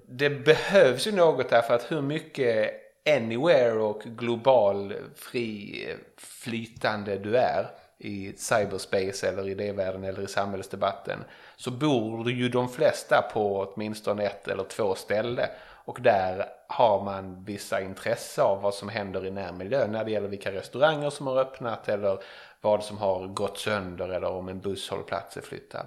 det 0.08 0.30
behövs 0.30 1.06
ju 1.06 1.12
något 1.12 1.48
därför 1.48 1.74
att 1.74 1.92
hur 1.92 2.02
mycket 2.02 2.81
anywhere 3.06 3.72
och 3.72 4.02
global 4.02 4.94
fri 5.16 5.86
flytande 6.16 7.18
du 7.18 7.36
är 7.36 7.70
i 7.98 8.32
cyberspace 8.36 9.28
eller 9.28 9.48
i 9.48 9.50
idévärlden 9.50 10.04
eller 10.04 10.22
i 10.22 10.28
samhällsdebatten 10.28 11.18
så 11.56 11.70
bor 11.70 12.30
ju 12.30 12.48
de 12.48 12.68
flesta 12.68 13.22
på 13.32 13.60
åtminstone 13.60 14.24
ett 14.24 14.48
eller 14.48 14.64
två 14.64 14.94
ställen 14.94 15.48
och 15.84 15.98
där 16.00 16.46
har 16.66 17.04
man 17.04 17.44
vissa 17.44 17.80
intresse 17.80 18.42
av 18.42 18.62
vad 18.62 18.74
som 18.74 18.88
händer 18.88 19.26
i 19.26 19.30
närmiljön 19.30 19.92
när 19.92 20.04
det 20.04 20.10
gäller 20.10 20.28
vilka 20.28 20.52
restauranger 20.52 21.10
som 21.10 21.26
har 21.26 21.36
öppnat 21.36 21.88
eller 21.88 22.22
vad 22.60 22.84
som 22.84 22.98
har 22.98 23.26
gått 23.26 23.58
sönder 23.58 24.08
eller 24.08 24.30
om 24.30 24.48
en 24.48 24.60
busshållplats 24.60 25.36
är 25.36 25.40
flyttad. 25.40 25.86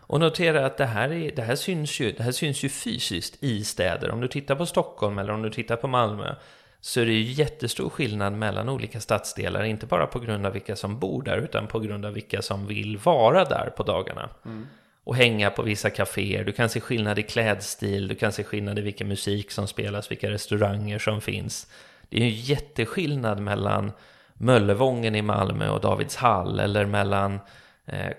Och 0.00 0.20
notera 0.20 0.66
att 0.66 0.76
det 0.76 0.86
här, 0.86 1.12
är, 1.12 1.32
det, 1.36 1.42
här 1.42 1.56
syns 1.56 2.00
ju, 2.00 2.12
det 2.12 2.22
här 2.22 2.32
syns 2.32 2.62
ju 2.62 2.68
fysiskt 2.68 3.42
i 3.44 3.64
städer. 3.64 4.10
Om 4.10 4.20
du 4.20 4.28
tittar 4.28 4.54
på 4.54 4.66
Stockholm 4.66 5.18
eller 5.18 5.32
om 5.32 5.42
du 5.42 5.50
tittar 5.50 5.76
på 5.76 5.88
Malmö 5.88 6.34
så 6.80 7.00
är 7.00 7.06
det 7.06 7.12
ju 7.12 7.32
jättestor 7.32 7.90
skillnad 7.90 8.32
mellan 8.32 8.68
olika 8.68 9.00
stadsdelar. 9.00 9.64
Inte 9.64 9.86
bara 9.86 10.06
på 10.06 10.18
grund 10.18 10.46
av 10.46 10.52
vilka 10.52 10.76
som 10.76 10.98
bor 10.98 11.22
där 11.22 11.38
utan 11.38 11.66
på 11.66 11.80
grund 11.80 12.04
av 12.04 12.12
vilka 12.12 12.42
som 12.42 12.66
vill 12.66 12.98
vara 12.98 13.44
där 13.44 13.72
på 13.76 13.82
dagarna. 13.82 14.30
Mm. 14.44 14.66
Och 15.04 15.16
hänga 15.16 15.50
på 15.50 15.62
vissa 15.62 15.90
kaféer. 15.90 16.44
Du 16.44 16.52
kan 16.52 16.68
se 16.68 16.80
skillnad 16.80 17.18
i 17.18 17.22
klädstil, 17.22 18.08
du 18.08 18.14
kan 18.14 18.32
se 18.32 18.44
skillnad 18.44 18.78
i 18.78 18.82
vilken 18.82 19.08
musik 19.08 19.50
som 19.50 19.66
spelas, 19.66 20.10
vilka 20.10 20.30
restauranger 20.30 20.98
som 20.98 21.20
finns. 21.20 21.66
Det 22.08 22.16
är 22.16 22.20
ju 22.20 22.26
en 22.26 22.40
jätteskillnad 22.40 23.40
mellan 23.40 23.92
Möllevången 24.34 25.14
i 25.14 25.22
Malmö 25.22 25.68
och 25.68 25.80
Davidshall 25.80 26.60
eller 26.60 26.86
mellan 26.86 27.40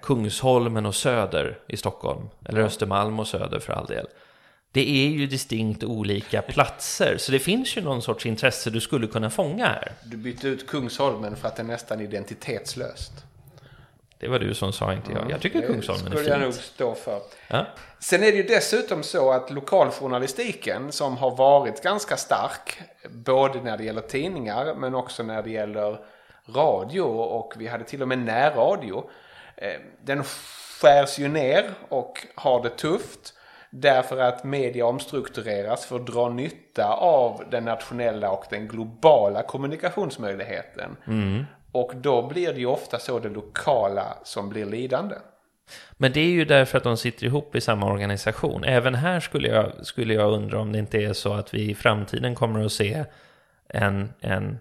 Kungsholmen 0.01 0.85
och 0.85 0.95
Söder 0.95 1.59
i 1.67 1.77
Stockholm. 1.77 2.29
Eller 2.45 2.61
Östermalm 2.61 3.19
och 3.19 3.27
Söder 3.27 3.59
för 3.59 3.73
all 3.73 3.85
del. 3.85 4.07
Det 4.71 4.89
är 4.89 5.09
ju 5.09 5.27
distinkt 5.27 5.83
olika 5.83 6.41
platser, 6.47 7.15
så 7.17 7.31
det 7.31 7.39
finns 7.39 7.77
ju 7.77 7.81
någon 7.81 8.01
sorts 8.01 8.25
intresse 8.25 8.69
du 8.69 8.81
skulle 8.81 9.07
kunna 9.07 9.29
fånga 9.29 9.65
här. 9.65 9.91
Du 10.03 10.17
bytte 10.17 10.47
ut 10.47 10.67
Kungsholmen 10.67 11.35
för 11.35 11.47
att 11.47 11.55
det 11.55 11.61
är 11.61 11.67
nästan 11.67 12.01
identitetslöst. 12.01 13.11
Det 14.19 14.27
var 14.27 14.39
du 14.39 14.53
som 14.53 14.73
sa, 14.73 14.93
inte 14.93 15.11
jag. 15.11 15.31
Jag 15.31 15.41
tycker 15.41 15.59
mm, 15.59 15.71
Kungsholmen 15.71 16.05
är 16.05 16.09
fint. 16.09 16.15
Det 16.15 16.19
skulle 16.19 16.35
jag 16.35 16.41
nog 16.41 16.53
stå 16.53 16.95
för. 16.95 17.21
Ja? 17.47 17.65
Sen 17.99 18.23
är 18.23 18.31
det 18.31 18.37
ju 18.37 18.43
dessutom 18.43 19.03
så 19.03 19.31
att 19.31 19.51
lokaljournalistiken 19.51 20.91
som 20.91 21.17
har 21.17 21.35
varit 21.35 21.83
ganska 21.83 22.17
stark, 22.17 22.81
både 23.09 23.61
när 23.61 23.77
det 23.77 23.83
gäller 23.83 24.01
tidningar 24.01 24.75
men 24.75 24.95
också 24.95 25.23
när 25.23 25.43
det 25.43 25.49
gäller 25.49 25.99
radio 26.45 27.01
och 27.01 27.53
vi 27.57 27.67
hade 27.67 27.83
till 27.83 28.01
och 28.01 28.07
med 28.07 28.19
närradio. 28.19 29.09
Eh, 29.61 29.79
den 30.03 30.23
skärs 30.23 31.19
ju 31.19 31.27
ner 31.27 31.65
och 31.89 32.27
har 32.35 32.63
det 32.63 32.69
tufft. 32.69 33.33
Därför 33.71 34.17
att 34.17 34.43
media 34.43 34.85
omstruktureras 34.85 35.85
för 35.85 35.95
att 35.95 36.07
dra 36.07 36.29
nytta 36.29 36.93
av 36.93 37.43
den 37.51 37.65
nationella 37.65 38.31
och 38.31 38.45
den 38.49 38.67
globala 38.67 39.43
kommunikationsmöjligheten. 39.43 40.97
Mm. 41.07 41.45
Och 41.71 41.91
då 41.95 42.27
blir 42.27 42.53
det 42.53 42.59
ju 42.59 42.65
ofta 42.65 42.99
så 42.99 43.19
det 43.19 43.29
lokala 43.29 44.17
som 44.23 44.49
blir 44.49 44.65
lidande. 44.65 45.15
Men 45.97 46.11
det 46.11 46.19
är 46.19 46.31
ju 46.31 46.45
därför 46.45 46.77
att 46.77 46.83
de 46.83 46.97
sitter 46.97 47.25
ihop 47.25 47.55
i 47.55 47.61
samma 47.61 47.91
organisation. 47.91 48.63
Även 48.63 48.95
här 48.95 49.19
skulle 49.19 49.47
jag, 49.47 49.85
skulle 49.85 50.13
jag 50.13 50.33
undra 50.33 50.59
om 50.59 50.71
det 50.71 50.79
inte 50.79 50.97
är 50.97 51.13
så 51.13 51.33
att 51.33 51.53
vi 51.53 51.69
i 51.71 51.75
framtiden 51.75 52.35
kommer 52.35 52.65
att 52.65 52.71
se 52.71 53.05
en, 53.67 54.13
en 54.21 54.59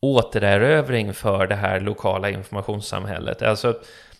återerövring 0.00 1.14
för 1.14 1.46
det 1.46 1.54
här 1.54 1.80
lokala 1.80 2.30
informationssamhället. 2.30 3.42
Alltså 3.42 3.74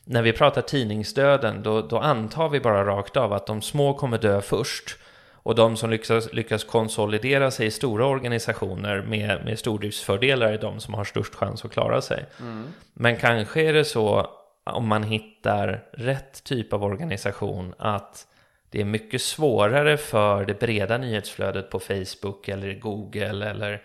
när 0.05 0.23
vi 0.23 0.33
pratar 0.33 0.63
tidningsdöden, 0.63 1.63
då, 1.63 1.83
då 1.83 1.99
antar 1.99 2.49
vi 2.49 2.61
bara 2.61 2.85
rakt 2.85 3.17
av 3.17 3.33
att 3.33 3.47
de 3.47 3.63
små 3.63 3.95
kommer 3.95 4.19
dö 4.19 4.41
först. 4.41 4.99
Och 5.45 5.55
de 5.55 5.77
som 5.77 5.91
lyckas, 5.91 6.33
lyckas 6.33 6.65
konsolidera 6.65 7.51
sig 7.51 7.67
i 7.67 7.71
stora 7.71 8.07
organisationer 8.07 9.03
med, 9.03 9.45
med 9.45 9.59
stordriftsfördelar 9.59 10.53
är 10.53 10.59
de 10.59 10.81
som 10.81 10.95
har 10.95 11.05
störst 11.05 11.35
chans 11.35 11.65
att 11.65 11.73
klara 11.73 12.03
sig. 12.03 12.27
Mm. 12.41 12.65
Men 12.95 13.17
kanske 13.17 13.63
är 13.63 13.73
det 13.73 13.85
så, 13.85 14.31
om 14.65 14.89
man 14.89 15.03
hittar 15.03 15.85
rätt 15.93 16.45
typ 16.45 16.73
av 16.73 16.85
organisation, 16.85 17.75
att 17.79 18.27
det 18.71 18.81
är 18.81 18.85
mycket 18.85 19.23
svårare 19.23 19.97
för 19.97 20.45
det 20.45 20.61
breda 20.61 20.99
nyhetsflödet 20.99 21.71
på 21.71 21.81
Facebook 21.81 22.49
eller 22.49 22.75
Google 22.75 23.51
eller 23.51 23.83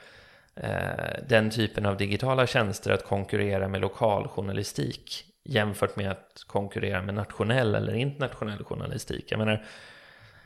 eh, 0.55 1.23
den 1.29 1.49
typen 1.49 1.85
av 1.85 1.97
digitala 1.97 2.47
tjänster 2.47 2.91
att 2.91 3.05
konkurrera 3.05 3.67
med 3.67 3.81
lokaljournalistik 3.81 5.23
jämfört 5.47 5.95
med 5.95 6.11
att 6.11 6.43
konkurrera 6.47 7.01
med 7.01 7.15
nationell 7.15 7.75
eller 7.75 7.93
internationell 7.93 8.63
journalistik. 8.63 9.31
Jag 9.31 9.37
menar, 9.37 9.65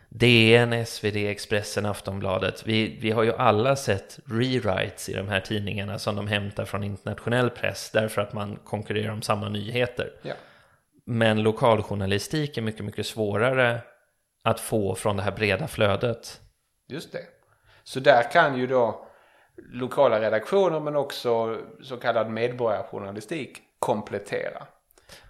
DN, 0.10 0.86
SvD, 0.86 1.16
Expressen, 1.16 1.86
Aftonbladet. 1.86 2.68
Vi, 2.68 2.98
vi 3.02 3.12
har 3.12 3.24
ju 3.24 3.34
alla 3.34 3.76
sett 3.76 4.20
rewrites 4.26 5.10
i 5.10 5.14
de 5.14 5.28
här 5.28 5.40
tidningarna 5.40 6.00
som 6.00 6.16
de 6.16 6.28
hämtar 6.28 6.66
från 6.66 6.84
internationell 6.84 7.50
press 7.50 7.92
därför 7.92 8.22
att 8.22 8.34
man 8.34 8.60
konkurrerar 8.64 9.14
om 9.14 9.22
samma 9.22 9.50
nyheter. 9.50 10.12
Ja. 10.22 10.34
Men 11.06 11.44
lokaljournalistik 11.44 12.58
är 12.58 12.62
mycket, 12.62 12.86
mycket 12.86 13.06
svårare 13.06 13.82
att 14.44 14.60
få 14.60 14.96
från 14.96 15.18
det 15.18 15.24
här 15.24 15.32
breda 15.32 15.68
flödet. 15.68 16.42
Just 16.88 17.12
det. 17.12 17.24
Så 17.84 18.00
där 18.00 18.32
kan 18.32 18.58
ju 18.58 18.68
då 18.68 19.08
lokala 19.58 20.20
redaktioner 20.20 20.80
men 20.80 20.96
också 20.96 21.58
så 21.84 21.98
kallad 21.98 22.30
medborgarjournalistik 22.30 23.62
komplettera. 23.80 24.68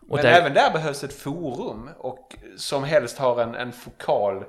Och 0.10 0.16
Men 0.16 0.26
där... 0.26 0.40
även 0.40 0.54
där 0.54 0.72
behövs 0.72 1.04
ett 1.04 1.14
forum 1.14 1.90
och 1.98 2.36
som 2.58 2.84
helst 2.84 3.18
har 3.18 3.42
en, 3.42 3.56
en 3.56 3.72
fokal 3.72 4.46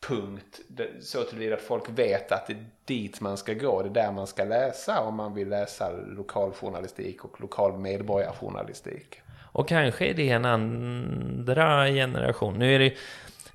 punkt 0.00 0.60
så 1.00 1.22
tillvida 1.22 1.54
att 1.54 1.62
folk 1.62 1.84
vet 1.88 2.32
att 2.32 2.46
det 2.46 2.52
är 2.52 2.66
dit 2.84 3.20
man 3.20 3.36
ska 3.36 3.52
gå. 3.52 3.82
Det 3.82 3.88
är 3.88 4.06
där 4.06 4.12
man 4.12 4.26
ska 4.26 4.44
läsa 4.44 5.00
om 5.00 5.16
man 5.16 5.34
vill 5.34 5.48
läsa 5.48 5.90
lokal 6.06 6.52
journalistik 6.52 7.24
och 7.24 7.40
lokal 7.40 7.78
medborgarjournalistik. 7.78 9.20
Och 9.52 9.68
kanske 9.68 10.06
är 10.06 10.14
det 10.14 10.30
en 10.30 10.44
andra 10.44 11.86
generation. 11.86 12.58
Nu 12.58 12.74
är 12.74 12.78
det 12.78 12.94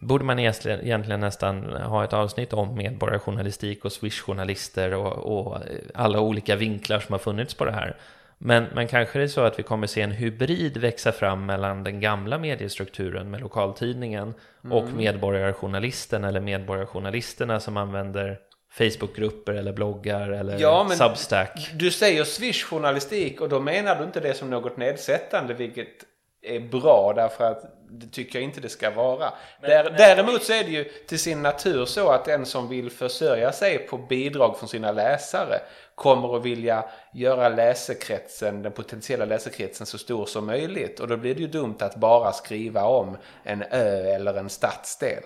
borde 0.02 0.24
man 0.24 0.40
egentligen 0.40 1.20
nästan 1.20 1.64
ha 1.74 2.04
ett 2.04 2.14
avsnitt 2.14 2.54
om 2.54 2.76
medborgarjournalistik 2.76 3.86
och 3.86 3.92
swishjournalister 3.92 4.94
och, 4.94 5.14
och 5.14 5.58
alla 5.94 6.20
olika 6.20 6.56
vinklar 6.56 7.00
som 7.00 7.14
har 7.14 7.20
funnits 7.20 7.54
på 7.54 7.66
det 7.66 7.72
här. 7.72 7.98
Men, 8.44 8.66
men 8.74 8.88
kanske 8.88 9.20
det 9.20 9.24
är 9.24 9.28
så 9.28 9.42
att 9.42 9.60
vi 9.60 9.64
kommer 9.64 9.88
se 9.88 10.02
en 10.02 10.12
hybrid 10.12 10.78
växa 10.78 11.12
fram 11.12 11.46
mellan 11.46 11.84
den 11.84 12.00
gamla 12.00 12.38
mediestrukturen 12.38 13.32
med 13.32 13.42
lokaltidningen 13.42 14.34
mm. 14.64 14.78
och 14.78 14.92
medborgarjournalisten 14.94 16.24
eller 16.24 16.40
medborgarjournalisterna 16.40 17.60
som 17.60 17.78
använder 17.78 18.40
Facebookgrupper 18.72 19.54
eller 19.54 19.74
bloggar 19.74 20.30
eller 20.30 20.60
ja, 20.60 20.86
men 20.88 20.98
Substack. 20.98 21.72
Du 21.74 21.92
säger 21.92 22.24
Swish-journalistik 22.24 23.42
och 23.42 23.50
då 23.50 23.60
menar 23.60 23.96
du 23.96 24.04
inte 24.04 24.20
det 24.20 24.34
som 24.34 24.50
något 24.50 24.78
nedsättande 24.78 25.54
vilket 25.54 26.06
är 26.42 26.60
bra 26.60 27.14
därför 27.16 27.44
att 27.44 27.64
det 27.90 28.08
tycker 28.08 28.40
jag 28.40 28.44
inte 28.44 28.62
det 28.62 28.70
ska 28.70 28.92
vara. 28.92 29.34
Men, 29.62 29.70
Där, 29.70 29.84
men, 29.84 29.94
däremot 29.94 30.44
så 30.44 30.54
är 30.54 30.64
det 30.64 30.72
ju 30.72 30.84
till 30.84 31.20
sin 31.20 31.42
natur 31.42 31.86
så 31.86 32.10
att 32.10 32.26
den 32.26 32.46
som 32.46 32.70
vill 32.70 32.92
försörja 32.92 33.52
sig 33.52 33.78
på 33.78 33.98
bidrag 33.98 34.58
från 34.58 34.70
sina 34.70 34.92
läsare 34.92 35.60
kommer 36.02 36.36
att 36.36 36.46
vilja 36.46 36.86
göra 37.14 37.50
läsekretsen, 37.50 38.62
den 38.62 38.72
potentiella 38.72 39.26
läsekretsen 39.26 39.88
så 39.88 39.98
stor 39.98 40.26
som 40.26 40.46
möjligt. 40.46 41.00
Och 41.00 41.08
då 41.08 41.18
blir 41.18 41.36
det 41.36 41.42
ju 41.42 41.48
dumt 41.48 41.76
att 41.80 41.96
bara 41.96 42.32
skriva 42.32 42.84
om 42.84 43.18
en 43.44 43.64
ö 43.72 44.16
eller 44.16 44.34
en 44.34 44.50
stadsdel. 44.50 45.24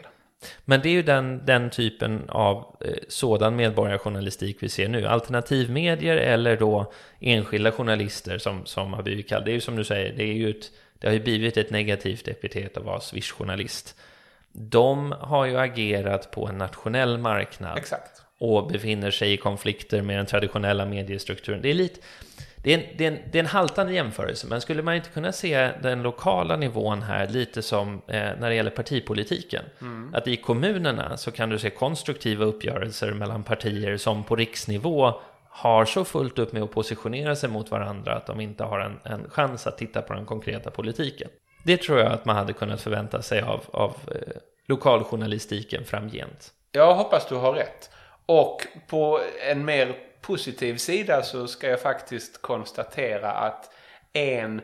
Men 0.66 0.82
det 0.82 0.90
är 0.90 0.94
ju 0.94 1.04
den, 1.04 1.46
den 1.46 1.70
typen 1.70 2.30
av 2.30 2.78
eh, 2.82 2.94
sådan 3.08 3.56
medborgarjournalistik 3.56 4.58
vi 4.60 4.70
ser 4.70 4.90
nu. 4.90 5.08
Alternativmedier 5.08 6.18
eller 6.18 6.58
då 6.58 6.92
enskilda 7.20 7.72
journalister 7.72 8.38
som, 8.38 8.66
som 8.66 8.94
har 8.94 9.04
blivit 9.04 9.30
kallade. 9.30 9.46
Det 9.46 9.52
är 9.52 9.56
ju 9.56 9.62
som 9.62 9.76
du 9.76 9.84
säger, 9.84 10.14
det, 10.14 10.24
är 10.24 10.34
ju 10.34 10.50
ett, 10.50 10.72
det 11.00 11.08
har 11.08 11.14
ju 11.14 11.24
blivit 11.24 11.58
ett 11.58 11.72
negativt 11.72 12.28
epitet 12.28 12.78
att 12.78 12.84
vara 12.84 13.00
Swish-journalist. 13.00 13.96
De 14.52 15.12
har 15.12 15.46
ju 15.46 15.58
agerat 15.58 16.32
på 16.32 16.48
en 16.48 16.58
nationell 16.58 17.18
marknad. 17.18 17.78
Exakt 17.78 18.25
och 18.40 18.68
befinner 18.68 19.12
sig 19.12 19.34
i 19.34 19.38
konflikter 19.38 20.02
med 20.02 20.18
den 20.18 20.26
traditionella 20.26 20.86
mediestrukturen. 20.86 21.62
Det 21.62 21.70
är, 21.70 21.74
lite, 21.74 22.00
det 22.64 22.74
är, 22.74 22.78
en, 22.78 22.84
det 22.98 23.06
är, 23.06 23.12
en, 23.12 23.20
det 23.32 23.38
är 23.38 23.44
en 23.44 23.50
haltande 23.50 23.94
jämförelse, 23.94 24.48
men 24.48 24.62
skulle 24.62 24.82
man 24.82 24.96
inte 24.96 25.10
kunna 25.10 25.32
se 25.32 25.72
den 25.82 26.04
lokala 26.04 26.56
nivån 26.56 27.02
här 27.02 27.28
lite 27.28 27.62
som 27.62 28.02
eh, 28.08 28.30
när 28.40 28.50
det 28.50 28.56
gäller 28.56 28.72
partipolitiken? 28.72 29.64
Mm. 29.82 30.14
Att 30.16 30.28
i 30.28 30.36
kommunerna 30.36 31.18
så 31.18 31.32
kan 31.32 31.50
du 31.50 31.60
se 31.60 31.70
konstruktiva 31.70 32.46
uppgörelser 32.46 33.14
mellan 33.14 33.44
partier 33.44 33.98
som 33.98 34.24
på 34.24 34.36
riksnivå 34.36 35.22
har 35.50 35.86
så 35.86 36.06
fullt 36.06 36.40
upp 36.40 36.54
med 36.54 36.64
att 36.64 36.72
positionera 36.72 37.36
sig 37.36 37.50
mot 37.50 37.72
varandra 37.72 38.16
att 38.16 38.26
de 38.26 38.42
inte 38.42 38.64
har 38.64 38.80
en, 38.80 39.00
en 39.04 39.30
chans 39.30 39.68
att 39.68 39.78
titta 39.78 40.02
på 40.02 40.14
den 40.14 40.26
konkreta 40.26 40.72
politiken. 40.72 41.30
Det 41.64 41.78
tror 41.78 42.00
jag 42.00 42.12
att 42.12 42.26
man 42.26 42.36
hade 42.36 42.54
kunnat 42.54 42.82
förvänta 42.82 43.22
sig 43.22 43.42
av, 43.42 43.64
av 43.72 43.96
eh, 44.08 44.18
lokaljournalistiken 44.68 45.86
framgent. 45.86 46.52
Jag 46.72 46.96
hoppas 46.96 47.30
du 47.30 47.36
har 47.36 47.54
rätt. 47.54 47.90
Och 48.26 48.68
på 48.88 49.22
en 49.50 49.66
mer 49.66 49.96
positiv 50.22 50.78
sida 50.78 51.24
så 51.24 51.48
ska 51.48 51.70
jag 51.70 51.82
faktiskt 51.82 52.42
konstatera 52.42 53.32
att 53.32 53.72
en 54.14 54.62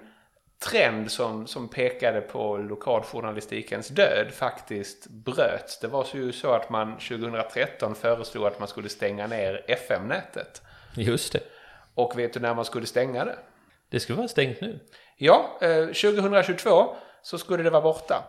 trend 0.59 1.11
som, 1.11 1.47
som 1.47 1.67
pekade 1.67 2.21
på 2.21 2.57
lokaljournalistikens 2.57 3.87
död 3.87 4.31
faktiskt 4.33 5.07
bröts. 5.07 5.79
Det 5.79 5.87
var 5.87 6.07
ju 6.13 6.31
så 6.31 6.51
att 6.51 6.69
man 6.69 6.91
2013 6.91 7.95
föreslog 7.95 8.45
att 8.45 8.59
man 8.59 8.67
skulle 8.67 8.89
stänga 8.89 9.27
ner 9.27 9.65
FM-nätet. 9.67 10.61
Just 10.95 11.33
det. 11.33 11.39
Och 11.95 12.19
vet 12.19 12.33
du 12.33 12.39
när 12.39 12.53
man 12.53 12.65
skulle 12.65 12.85
stänga 12.85 13.25
det? 13.25 13.37
Det 13.89 13.99
skulle 13.99 14.17
vara 14.17 14.27
stängt 14.27 14.61
nu. 14.61 14.79
Ja, 15.17 15.57
eh, 15.61 15.85
2022 15.85 16.95
så 17.21 17.37
skulle 17.37 17.63
det 17.63 17.69
vara 17.69 17.81
borta. 17.81 18.23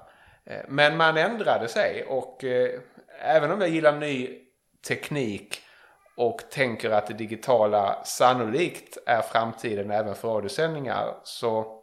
Eh, 0.44 0.60
men 0.68 0.96
man 0.96 1.16
ändrade 1.16 1.68
sig 1.68 2.04
och 2.04 2.44
eh, 2.44 2.80
även 3.20 3.50
om 3.50 3.60
jag 3.60 3.70
gillar 3.70 3.96
ny 3.96 4.38
teknik 4.88 5.60
och 6.16 6.42
tänker 6.50 6.90
att 6.90 7.06
det 7.06 7.14
digitala 7.14 8.04
sannolikt 8.04 8.98
är 9.06 9.22
framtiden 9.22 9.90
även 9.90 10.14
för 10.14 10.28
radiosändningar 10.28 11.14
så 11.24 11.78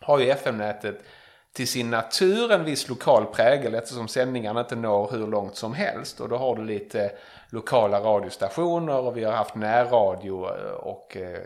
har 0.00 0.18
ju 0.18 0.30
FM-nätet 0.30 1.04
till 1.52 1.68
sin 1.68 1.90
natur 1.90 2.52
en 2.52 2.64
viss 2.64 2.88
lokal 2.88 3.26
prägel 3.26 3.74
eftersom 3.74 4.08
sändningarna 4.08 4.60
inte 4.60 4.76
når 4.76 5.10
hur 5.10 5.26
långt 5.26 5.56
som 5.56 5.74
helst. 5.74 6.20
Och 6.20 6.28
då 6.28 6.36
har 6.36 6.56
du 6.56 6.64
lite 6.64 7.12
lokala 7.50 8.00
radiostationer 8.00 8.98
och 8.98 9.16
vi 9.16 9.24
har 9.24 9.32
haft 9.32 9.54
närradio 9.54 10.32
och 10.72 11.16
eh, 11.16 11.38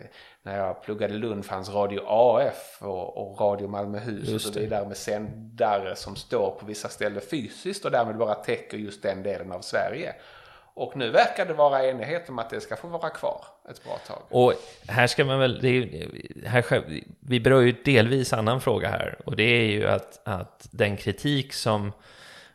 när 0.43 0.57
jag 0.57 0.83
pluggade 0.83 1.13
i 1.13 1.17
Lund 1.17 1.45
fanns 1.45 1.69
Radio 1.69 2.01
AF 2.07 2.77
och, 2.81 3.17
och 3.17 3.41
Radio 3.41 3.67
Malmöhus 3.67 4.33
och 4.33 4.41
så 4.41 4.59
vidare 4.59 4.87
med 4.87 4.97
sändare 4.97 5.95
som 5.95 6.15
står 6.15 6.51
på 6.59 6.65
vissa 6.65 6.89
ställen 6.89 7.21
fysiskt 7.21 7.85
och 7.85 7.91
därmed 7.91 8.17
bara 8.17 8.35
täcker 8.35 8.77
just 8.77 9.03
den 9.03 9.23
delen 9.23 9.51
av 9.51 9.61
Sverige. 9.61 10.15
Och 10.79 10.95
nu 10.95 11.09
verkar 11.09 11.45
det 11.45 11.53
vara 11.53 11.85
enighet 11.85 12.29
om 12.29 12.39
att 12.39 12.49
det 12.49 12.61
ska 12.61 12.75
få 12.75 12.87
vara 12.87 13.09
kvar 13.09 13.45
ett 13.69 13.83
bra 13.83 13.97
tag. 14.07 14.21
Och 14.29 14.53
här 14.87 15.07
ska 15.07 15.25
man 15.25 15.39
väl, 15.39 15.59
det 15.61 15.69
är, 15.69 16.47
här, 16.47 16.83
vi 17.19 17.39
berör 17.39 17.61
ju 17.61 17.71
delvis 17.71 18.33
annan 18.33 18.61
fråga 18.61 18.89
här. 18.89 19.17
Och 19.25 19.35
det 19.35 19.43
är 19.43 19.65
ju 19.65 19.87
att, 19.87 20.19
att 20.23 20.67
den 20.71 20.97
kritik 20.97 21.53
som 21.53 21.91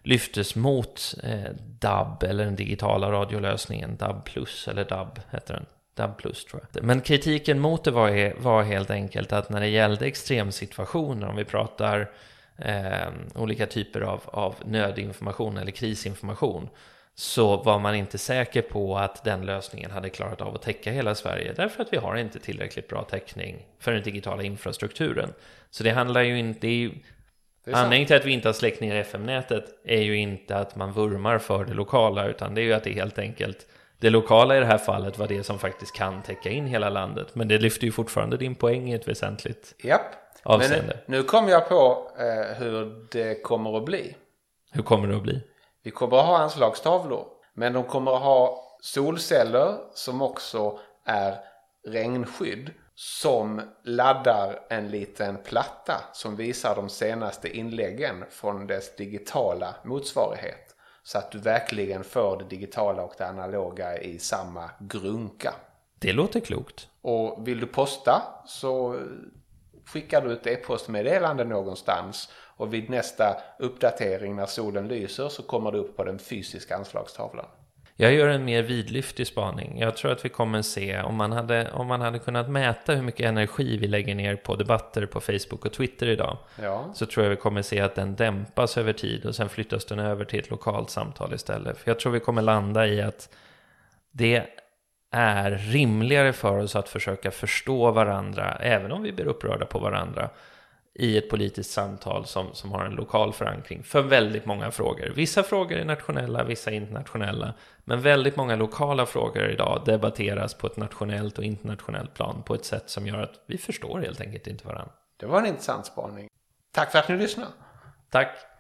lyftes 0.02 0.54
mot 0.56 1.14
eh, 1.22 1.50
DAB 1.80 2.22
eller 2.22 2.44
den 2.44 2.56
digitala 2.56 3.12
radiolösningen, 3.12 3.96
DAB 3.96 4.24
plus 4.24 4.68
eller 4.68 4.84
DAB 4.84 5.20
heter 5.30 5.54
den. 5.54 5.66
DAB 5.94 6.16
plus 6.16 6.44
tror 6.44 6.62
jag. 6.72 6.84
Men 6.84 7.00
kritiken 7.00 7.60
mot 7.60 7.84
det 7.84 7.90
var, 7.90 8.40
var 8.40 8.62
helt 8.62 8.90
enkelt 8.90 9.32
att 9.32 9.50
när 9.50 9.60
det 9.60 9.68
gällde 9.68 10.06
extremsituationer, 10.06 11.28
om 11.28 11.36
vi 11.36 11.44
pratar 11.44 12.10
eh, 12.56 13.08
olika 13.34 13.66
typer 13.66 14.00
av, 14.00 14.20
av 14.26 14.54
nödinformation 14.64 15.56
eller 15.56 15.72
krisinformation, 15.72 16.68
så 17.14 17.56
var 17.56 17.78
man 17.78 17.94
inte 17.94 18.18
säker 18.18 18.62
på 18.62 18.98
att 18.98 19.24
den 19.24 19.46
lösningen 19.46 19.90
hade 19.90 20.10
klarat 20.10 20.40
av 20.40 20.54
att 20.54 20.62
täcka 20.62 20.90
hela 20.90 21.14
Sverige 21.14 21.52
därför 21.56 21.82
att 21.82 21.92
vi 21.92 21.96
har 21.96 22.16
inte 22.16 22.38
tillräckligt 22.38 22.88
bra 22.88 23.02
täckning 23.02 23.66
för 23.78 23.92
den 23.92 24.02
digitala 24.02 24.42
infrastrukturen. 24.42 25.32
Så 25.70 25.84
det 25.84 25.90
handlar 25.90 26.22
ju 26.22 26.38
inte... 26.38 26.66
Det 27.64 27.72
Anledningen 27.72 28.06
till 28.06 28.16
att 28.16 28.24
vi 28.24 28.32
inte 28.32 28.48
har 28.48 28.52
släckt 28.52 28.80
ner 28.80 28.96
FM-nätet 28.96 29.64
är 29.84 30.00
ju 30.00 30.16
inte 30.16 30.56
att 30.56 30.76
man 30.76 30.92
vurmar 30.92 31.38
för 31.38 31.64
det 31.64 31.74
lokala 31.74 32.26
utan 32.26 32.54
det 32.54 32.60
är 32.60 32.64
ju 32.64 32.72
att 32.72 32.84
det 32.84 32.92
helt 32.92 33.18
enkelt 33.18 33.66
det 33.98 34.10
lokala 34.10 34.56
i 34.56 34.60
det 34.60 34.66
här 34.66 34.78
fallet 34.78 35.18
var 35.18 35.28
det 35.28 35.42
som 35.42 35.58
faktiskt 35.58 35.96
kan 35.96 36.22
täcka 36.22 36.50
in 36.50 36.66
hela 36.66 36.88
landet. 36.88 37.34
Men 37.34 37.48
det 37.48 37.58
lyfter 37.58 37.84
ju 37.84 37.92
fortfarande 37.92 38.36
din 38.36 38.54
poäng 38.54 38.92
i 38.92 38.94
ett 38.94 39.08
väsentligt 39.08 39.74
Japp. 39.78 40.00
avseende. 40.42 40.86
Men 40.86 40.96
nu, 41.06 41.16
nu 41.16 41.22
kom 41.22 41.48
jag 41.48 41.68
på 41.68 42.10
eh, 42.18 42.56
hur 42.56 43.06
det 43.10 43.42
kommer 43.42 43.76
att 43.76 43.84
bli. 43.84 44.16
Hur 44.72 44.82
kommer 44.82 45.08
det 45.08 45.16
att 45.16 45.22
bli? 45.22 45.40
Vi 45.84 45.90
kommer 45.90 46.16
att 46.16 46.26
ha 46.26 46.38
anslagstavlor. 46.38 47.26
Men 47.54 47.72
de 47.72 47.84
kommer 47.84 48.16
att 48.16 48.22
ha 48.22 48.64
solceller 48.80 49.78
som 49.94 50.22
också 50.22 50.78
är 51.04 51.36
regnskydd. 51.86 52.70
Som 52.96 53.60
laddar 53.84 54.60
en 54.68 54.88
liten 54.88 55.38
platta 55.44 56.00
som 56.12 56.36
visar 56.36 56.74
de 56.74 56.88
senaste 56.88 57.56
inläggen 57.56 58.24
från 58.30 58.66
dess 58.66 58.96
digitala 58.96 59.74
motsvarighet. 59.84 60.74
Så 61.02 61.18
att 61.18 61.30
du 61.30 61.38
verkligen 61.38 62.04
får 62.04 62.36
det 62.36 62.44
digitala 62.44 63.02
och 63.02 63.14
det 63.18 63.26
analoga 63.26 63.98
i 63.98 64.18
samma 64.18 64.70
grunka. 64.80 65.54
Det 65.98 66.12
låter 66.12 66.40
klokt. 66.40 66.88
Och 67.02 67.48
vill 67.48 67.60
du 67.60 67.66
posta 67.66 68.22
så 68.46 69.00
skickar 69.86 70.20
du 70.20 70.32
ett 70.32 70.46
e-postmeddelande 70.46 71.44
någonstans 71.44 72.28
och 72.56 72.74
vid 72.74 72.90
nästa 72.90 73.36
uppdatering 73.58 74.36
när 74.36 74.46
solen 74.46 74.88
lyser 74.88 75.28
så 75.28 75.42
kommer 75.42 75.72
det 75.72 75.78
upp 75.78 75.96
på 75.96 76.04
den 76.04 76.18
fysiska 76.18 76.76
anslagstavlan. 76.76 77.46
Jag 77.96 78.12
gör 78.12 78.28
en 78.28 78.44
mer 78.44 78.62
vidlyftig 78.62 79.26
spaning. 79.26 79.78
Jag 79.78 79.96
tror 79.96 80.12
att 80.12 80.24
vi 80.24 80.28
kommer 80.28 80.62
se, 80.62 81.00
om 81.00 81.14
man, 81.14 81.32
hade, 81.32 81.70
om 81.72 81.86
man 81.86 82.00
hade 82.00 82.18
kunnat 82.18 82.48
mäta 82.50 82.92
hur 82.94 83.02
mycket 83.02 83.26
energi 83.26 83.76
vi 83.76 83.86
lägger 83.86 84.14
ner 84.14 84.36
på 84.36 84.56
debatter 84.56 85.06
på 85.06 85.20
Facebook 85.20 85.66
och 85.66 85.72
Twitter 85.72 86.06
idag, 86.06 86.38
ja. 86.62 86.90
så 86.94 87.06
tror 87.06 87.24
jag 87.24 87.30
vi 87.30 87.36
kommer 87.36 87.62
se 87.62 87.80
att 87.80 87.94
den 87.94 88.16
dämpas 88.16 88.78
över 88.78 88.92
tid 88.92 89.26
och 89.26 89.34
sen 89.34 89.48
flyttas 89.48 89.84
den 89.84 89.98
över 89.98 90.24
till 90.24 90.38
ett 90.38 90.50
lokalt 90.50 90.90
samtal 90.90 91.34
istället. 91.34 91.78
För 91.78 91.90
jag 91.90 92.00
tror 92.00 92.12
vi 92.12 92.20
kommer 92.20 92.42
landa 92.42 92.86
i 92.86 93.02
att 93.02 93.28
det 94.10 94.46
är 95.10 95.50
rimligare 95.50 96.32
för 96.32 96.58
oss 96.58 96.76
att 96.76 96.88
försöka 96.88 97.30
förstå 97.30 97.90
varandra, 97.90 98.56
även 98.60 98.92
om 98.92 99.02
vi 99.02 99.12
blir 99.12 99.26
upprörda 99.26 99.66
på 99.66 99.78
varandra, 99.78 100.30
i 100.94 101.18
ett 101.18 101.30
politiskt 101.30 101.70
samtal 101.70 102.26
som, 102.26 102.54
som 102.54 102.72
har 102.72 102.84
en 102.84 102.92
lokal 102.92 103.32
förankring 103.32 103.82
för 103.82 104.02
väldigt 104.02 104.46
många 104.46 104.70
frågor. 104.70 105.12
Vissa 105.16 105.42
frågor 105.42 105.78
är 105.78 105.84
nationella, 105.84 106.44
vissa 106.44 106.70
är 106.70 106.74
internationella. 106.74 107.54
Men 107.84 108.00
väldigt 108.00 108.36
många 108.36 108.56
lokala 108.56 109.06
frågor 109.06 109.50
idag 109.50 109.82
debatteras 109.86 110.54
på 110.54 110.66
ett 110.66 110.76
nationellt 110.76 111.38
och 111.38 111.44
internationellt 111.44 112.14
plan 112.14 112.42
på 112.42 112.54
ett 112.54 112.64
sätt 112.64 112.90
som 112.90 113.06
gör 113.06 113.22
att 113.22 113.44
vi 113.46 113.58
förstår 113.58 114.00
helt 114.00 114.20
enkelt 114.20 114.46
inte 114.46 114.66
varandra. 114.66 114.92
Det 115.16 115.26
var 115.26 115.38
en 115.38 115.46
intressant 115.46 115.86
spaning. 115.86 116.28
Tack 116.72 116.92
för 116.92 116.98
att 116.98 117.08
ni 117.08 117.16
lyssnade. 117.16 117.50
Tack. 118.10 118.53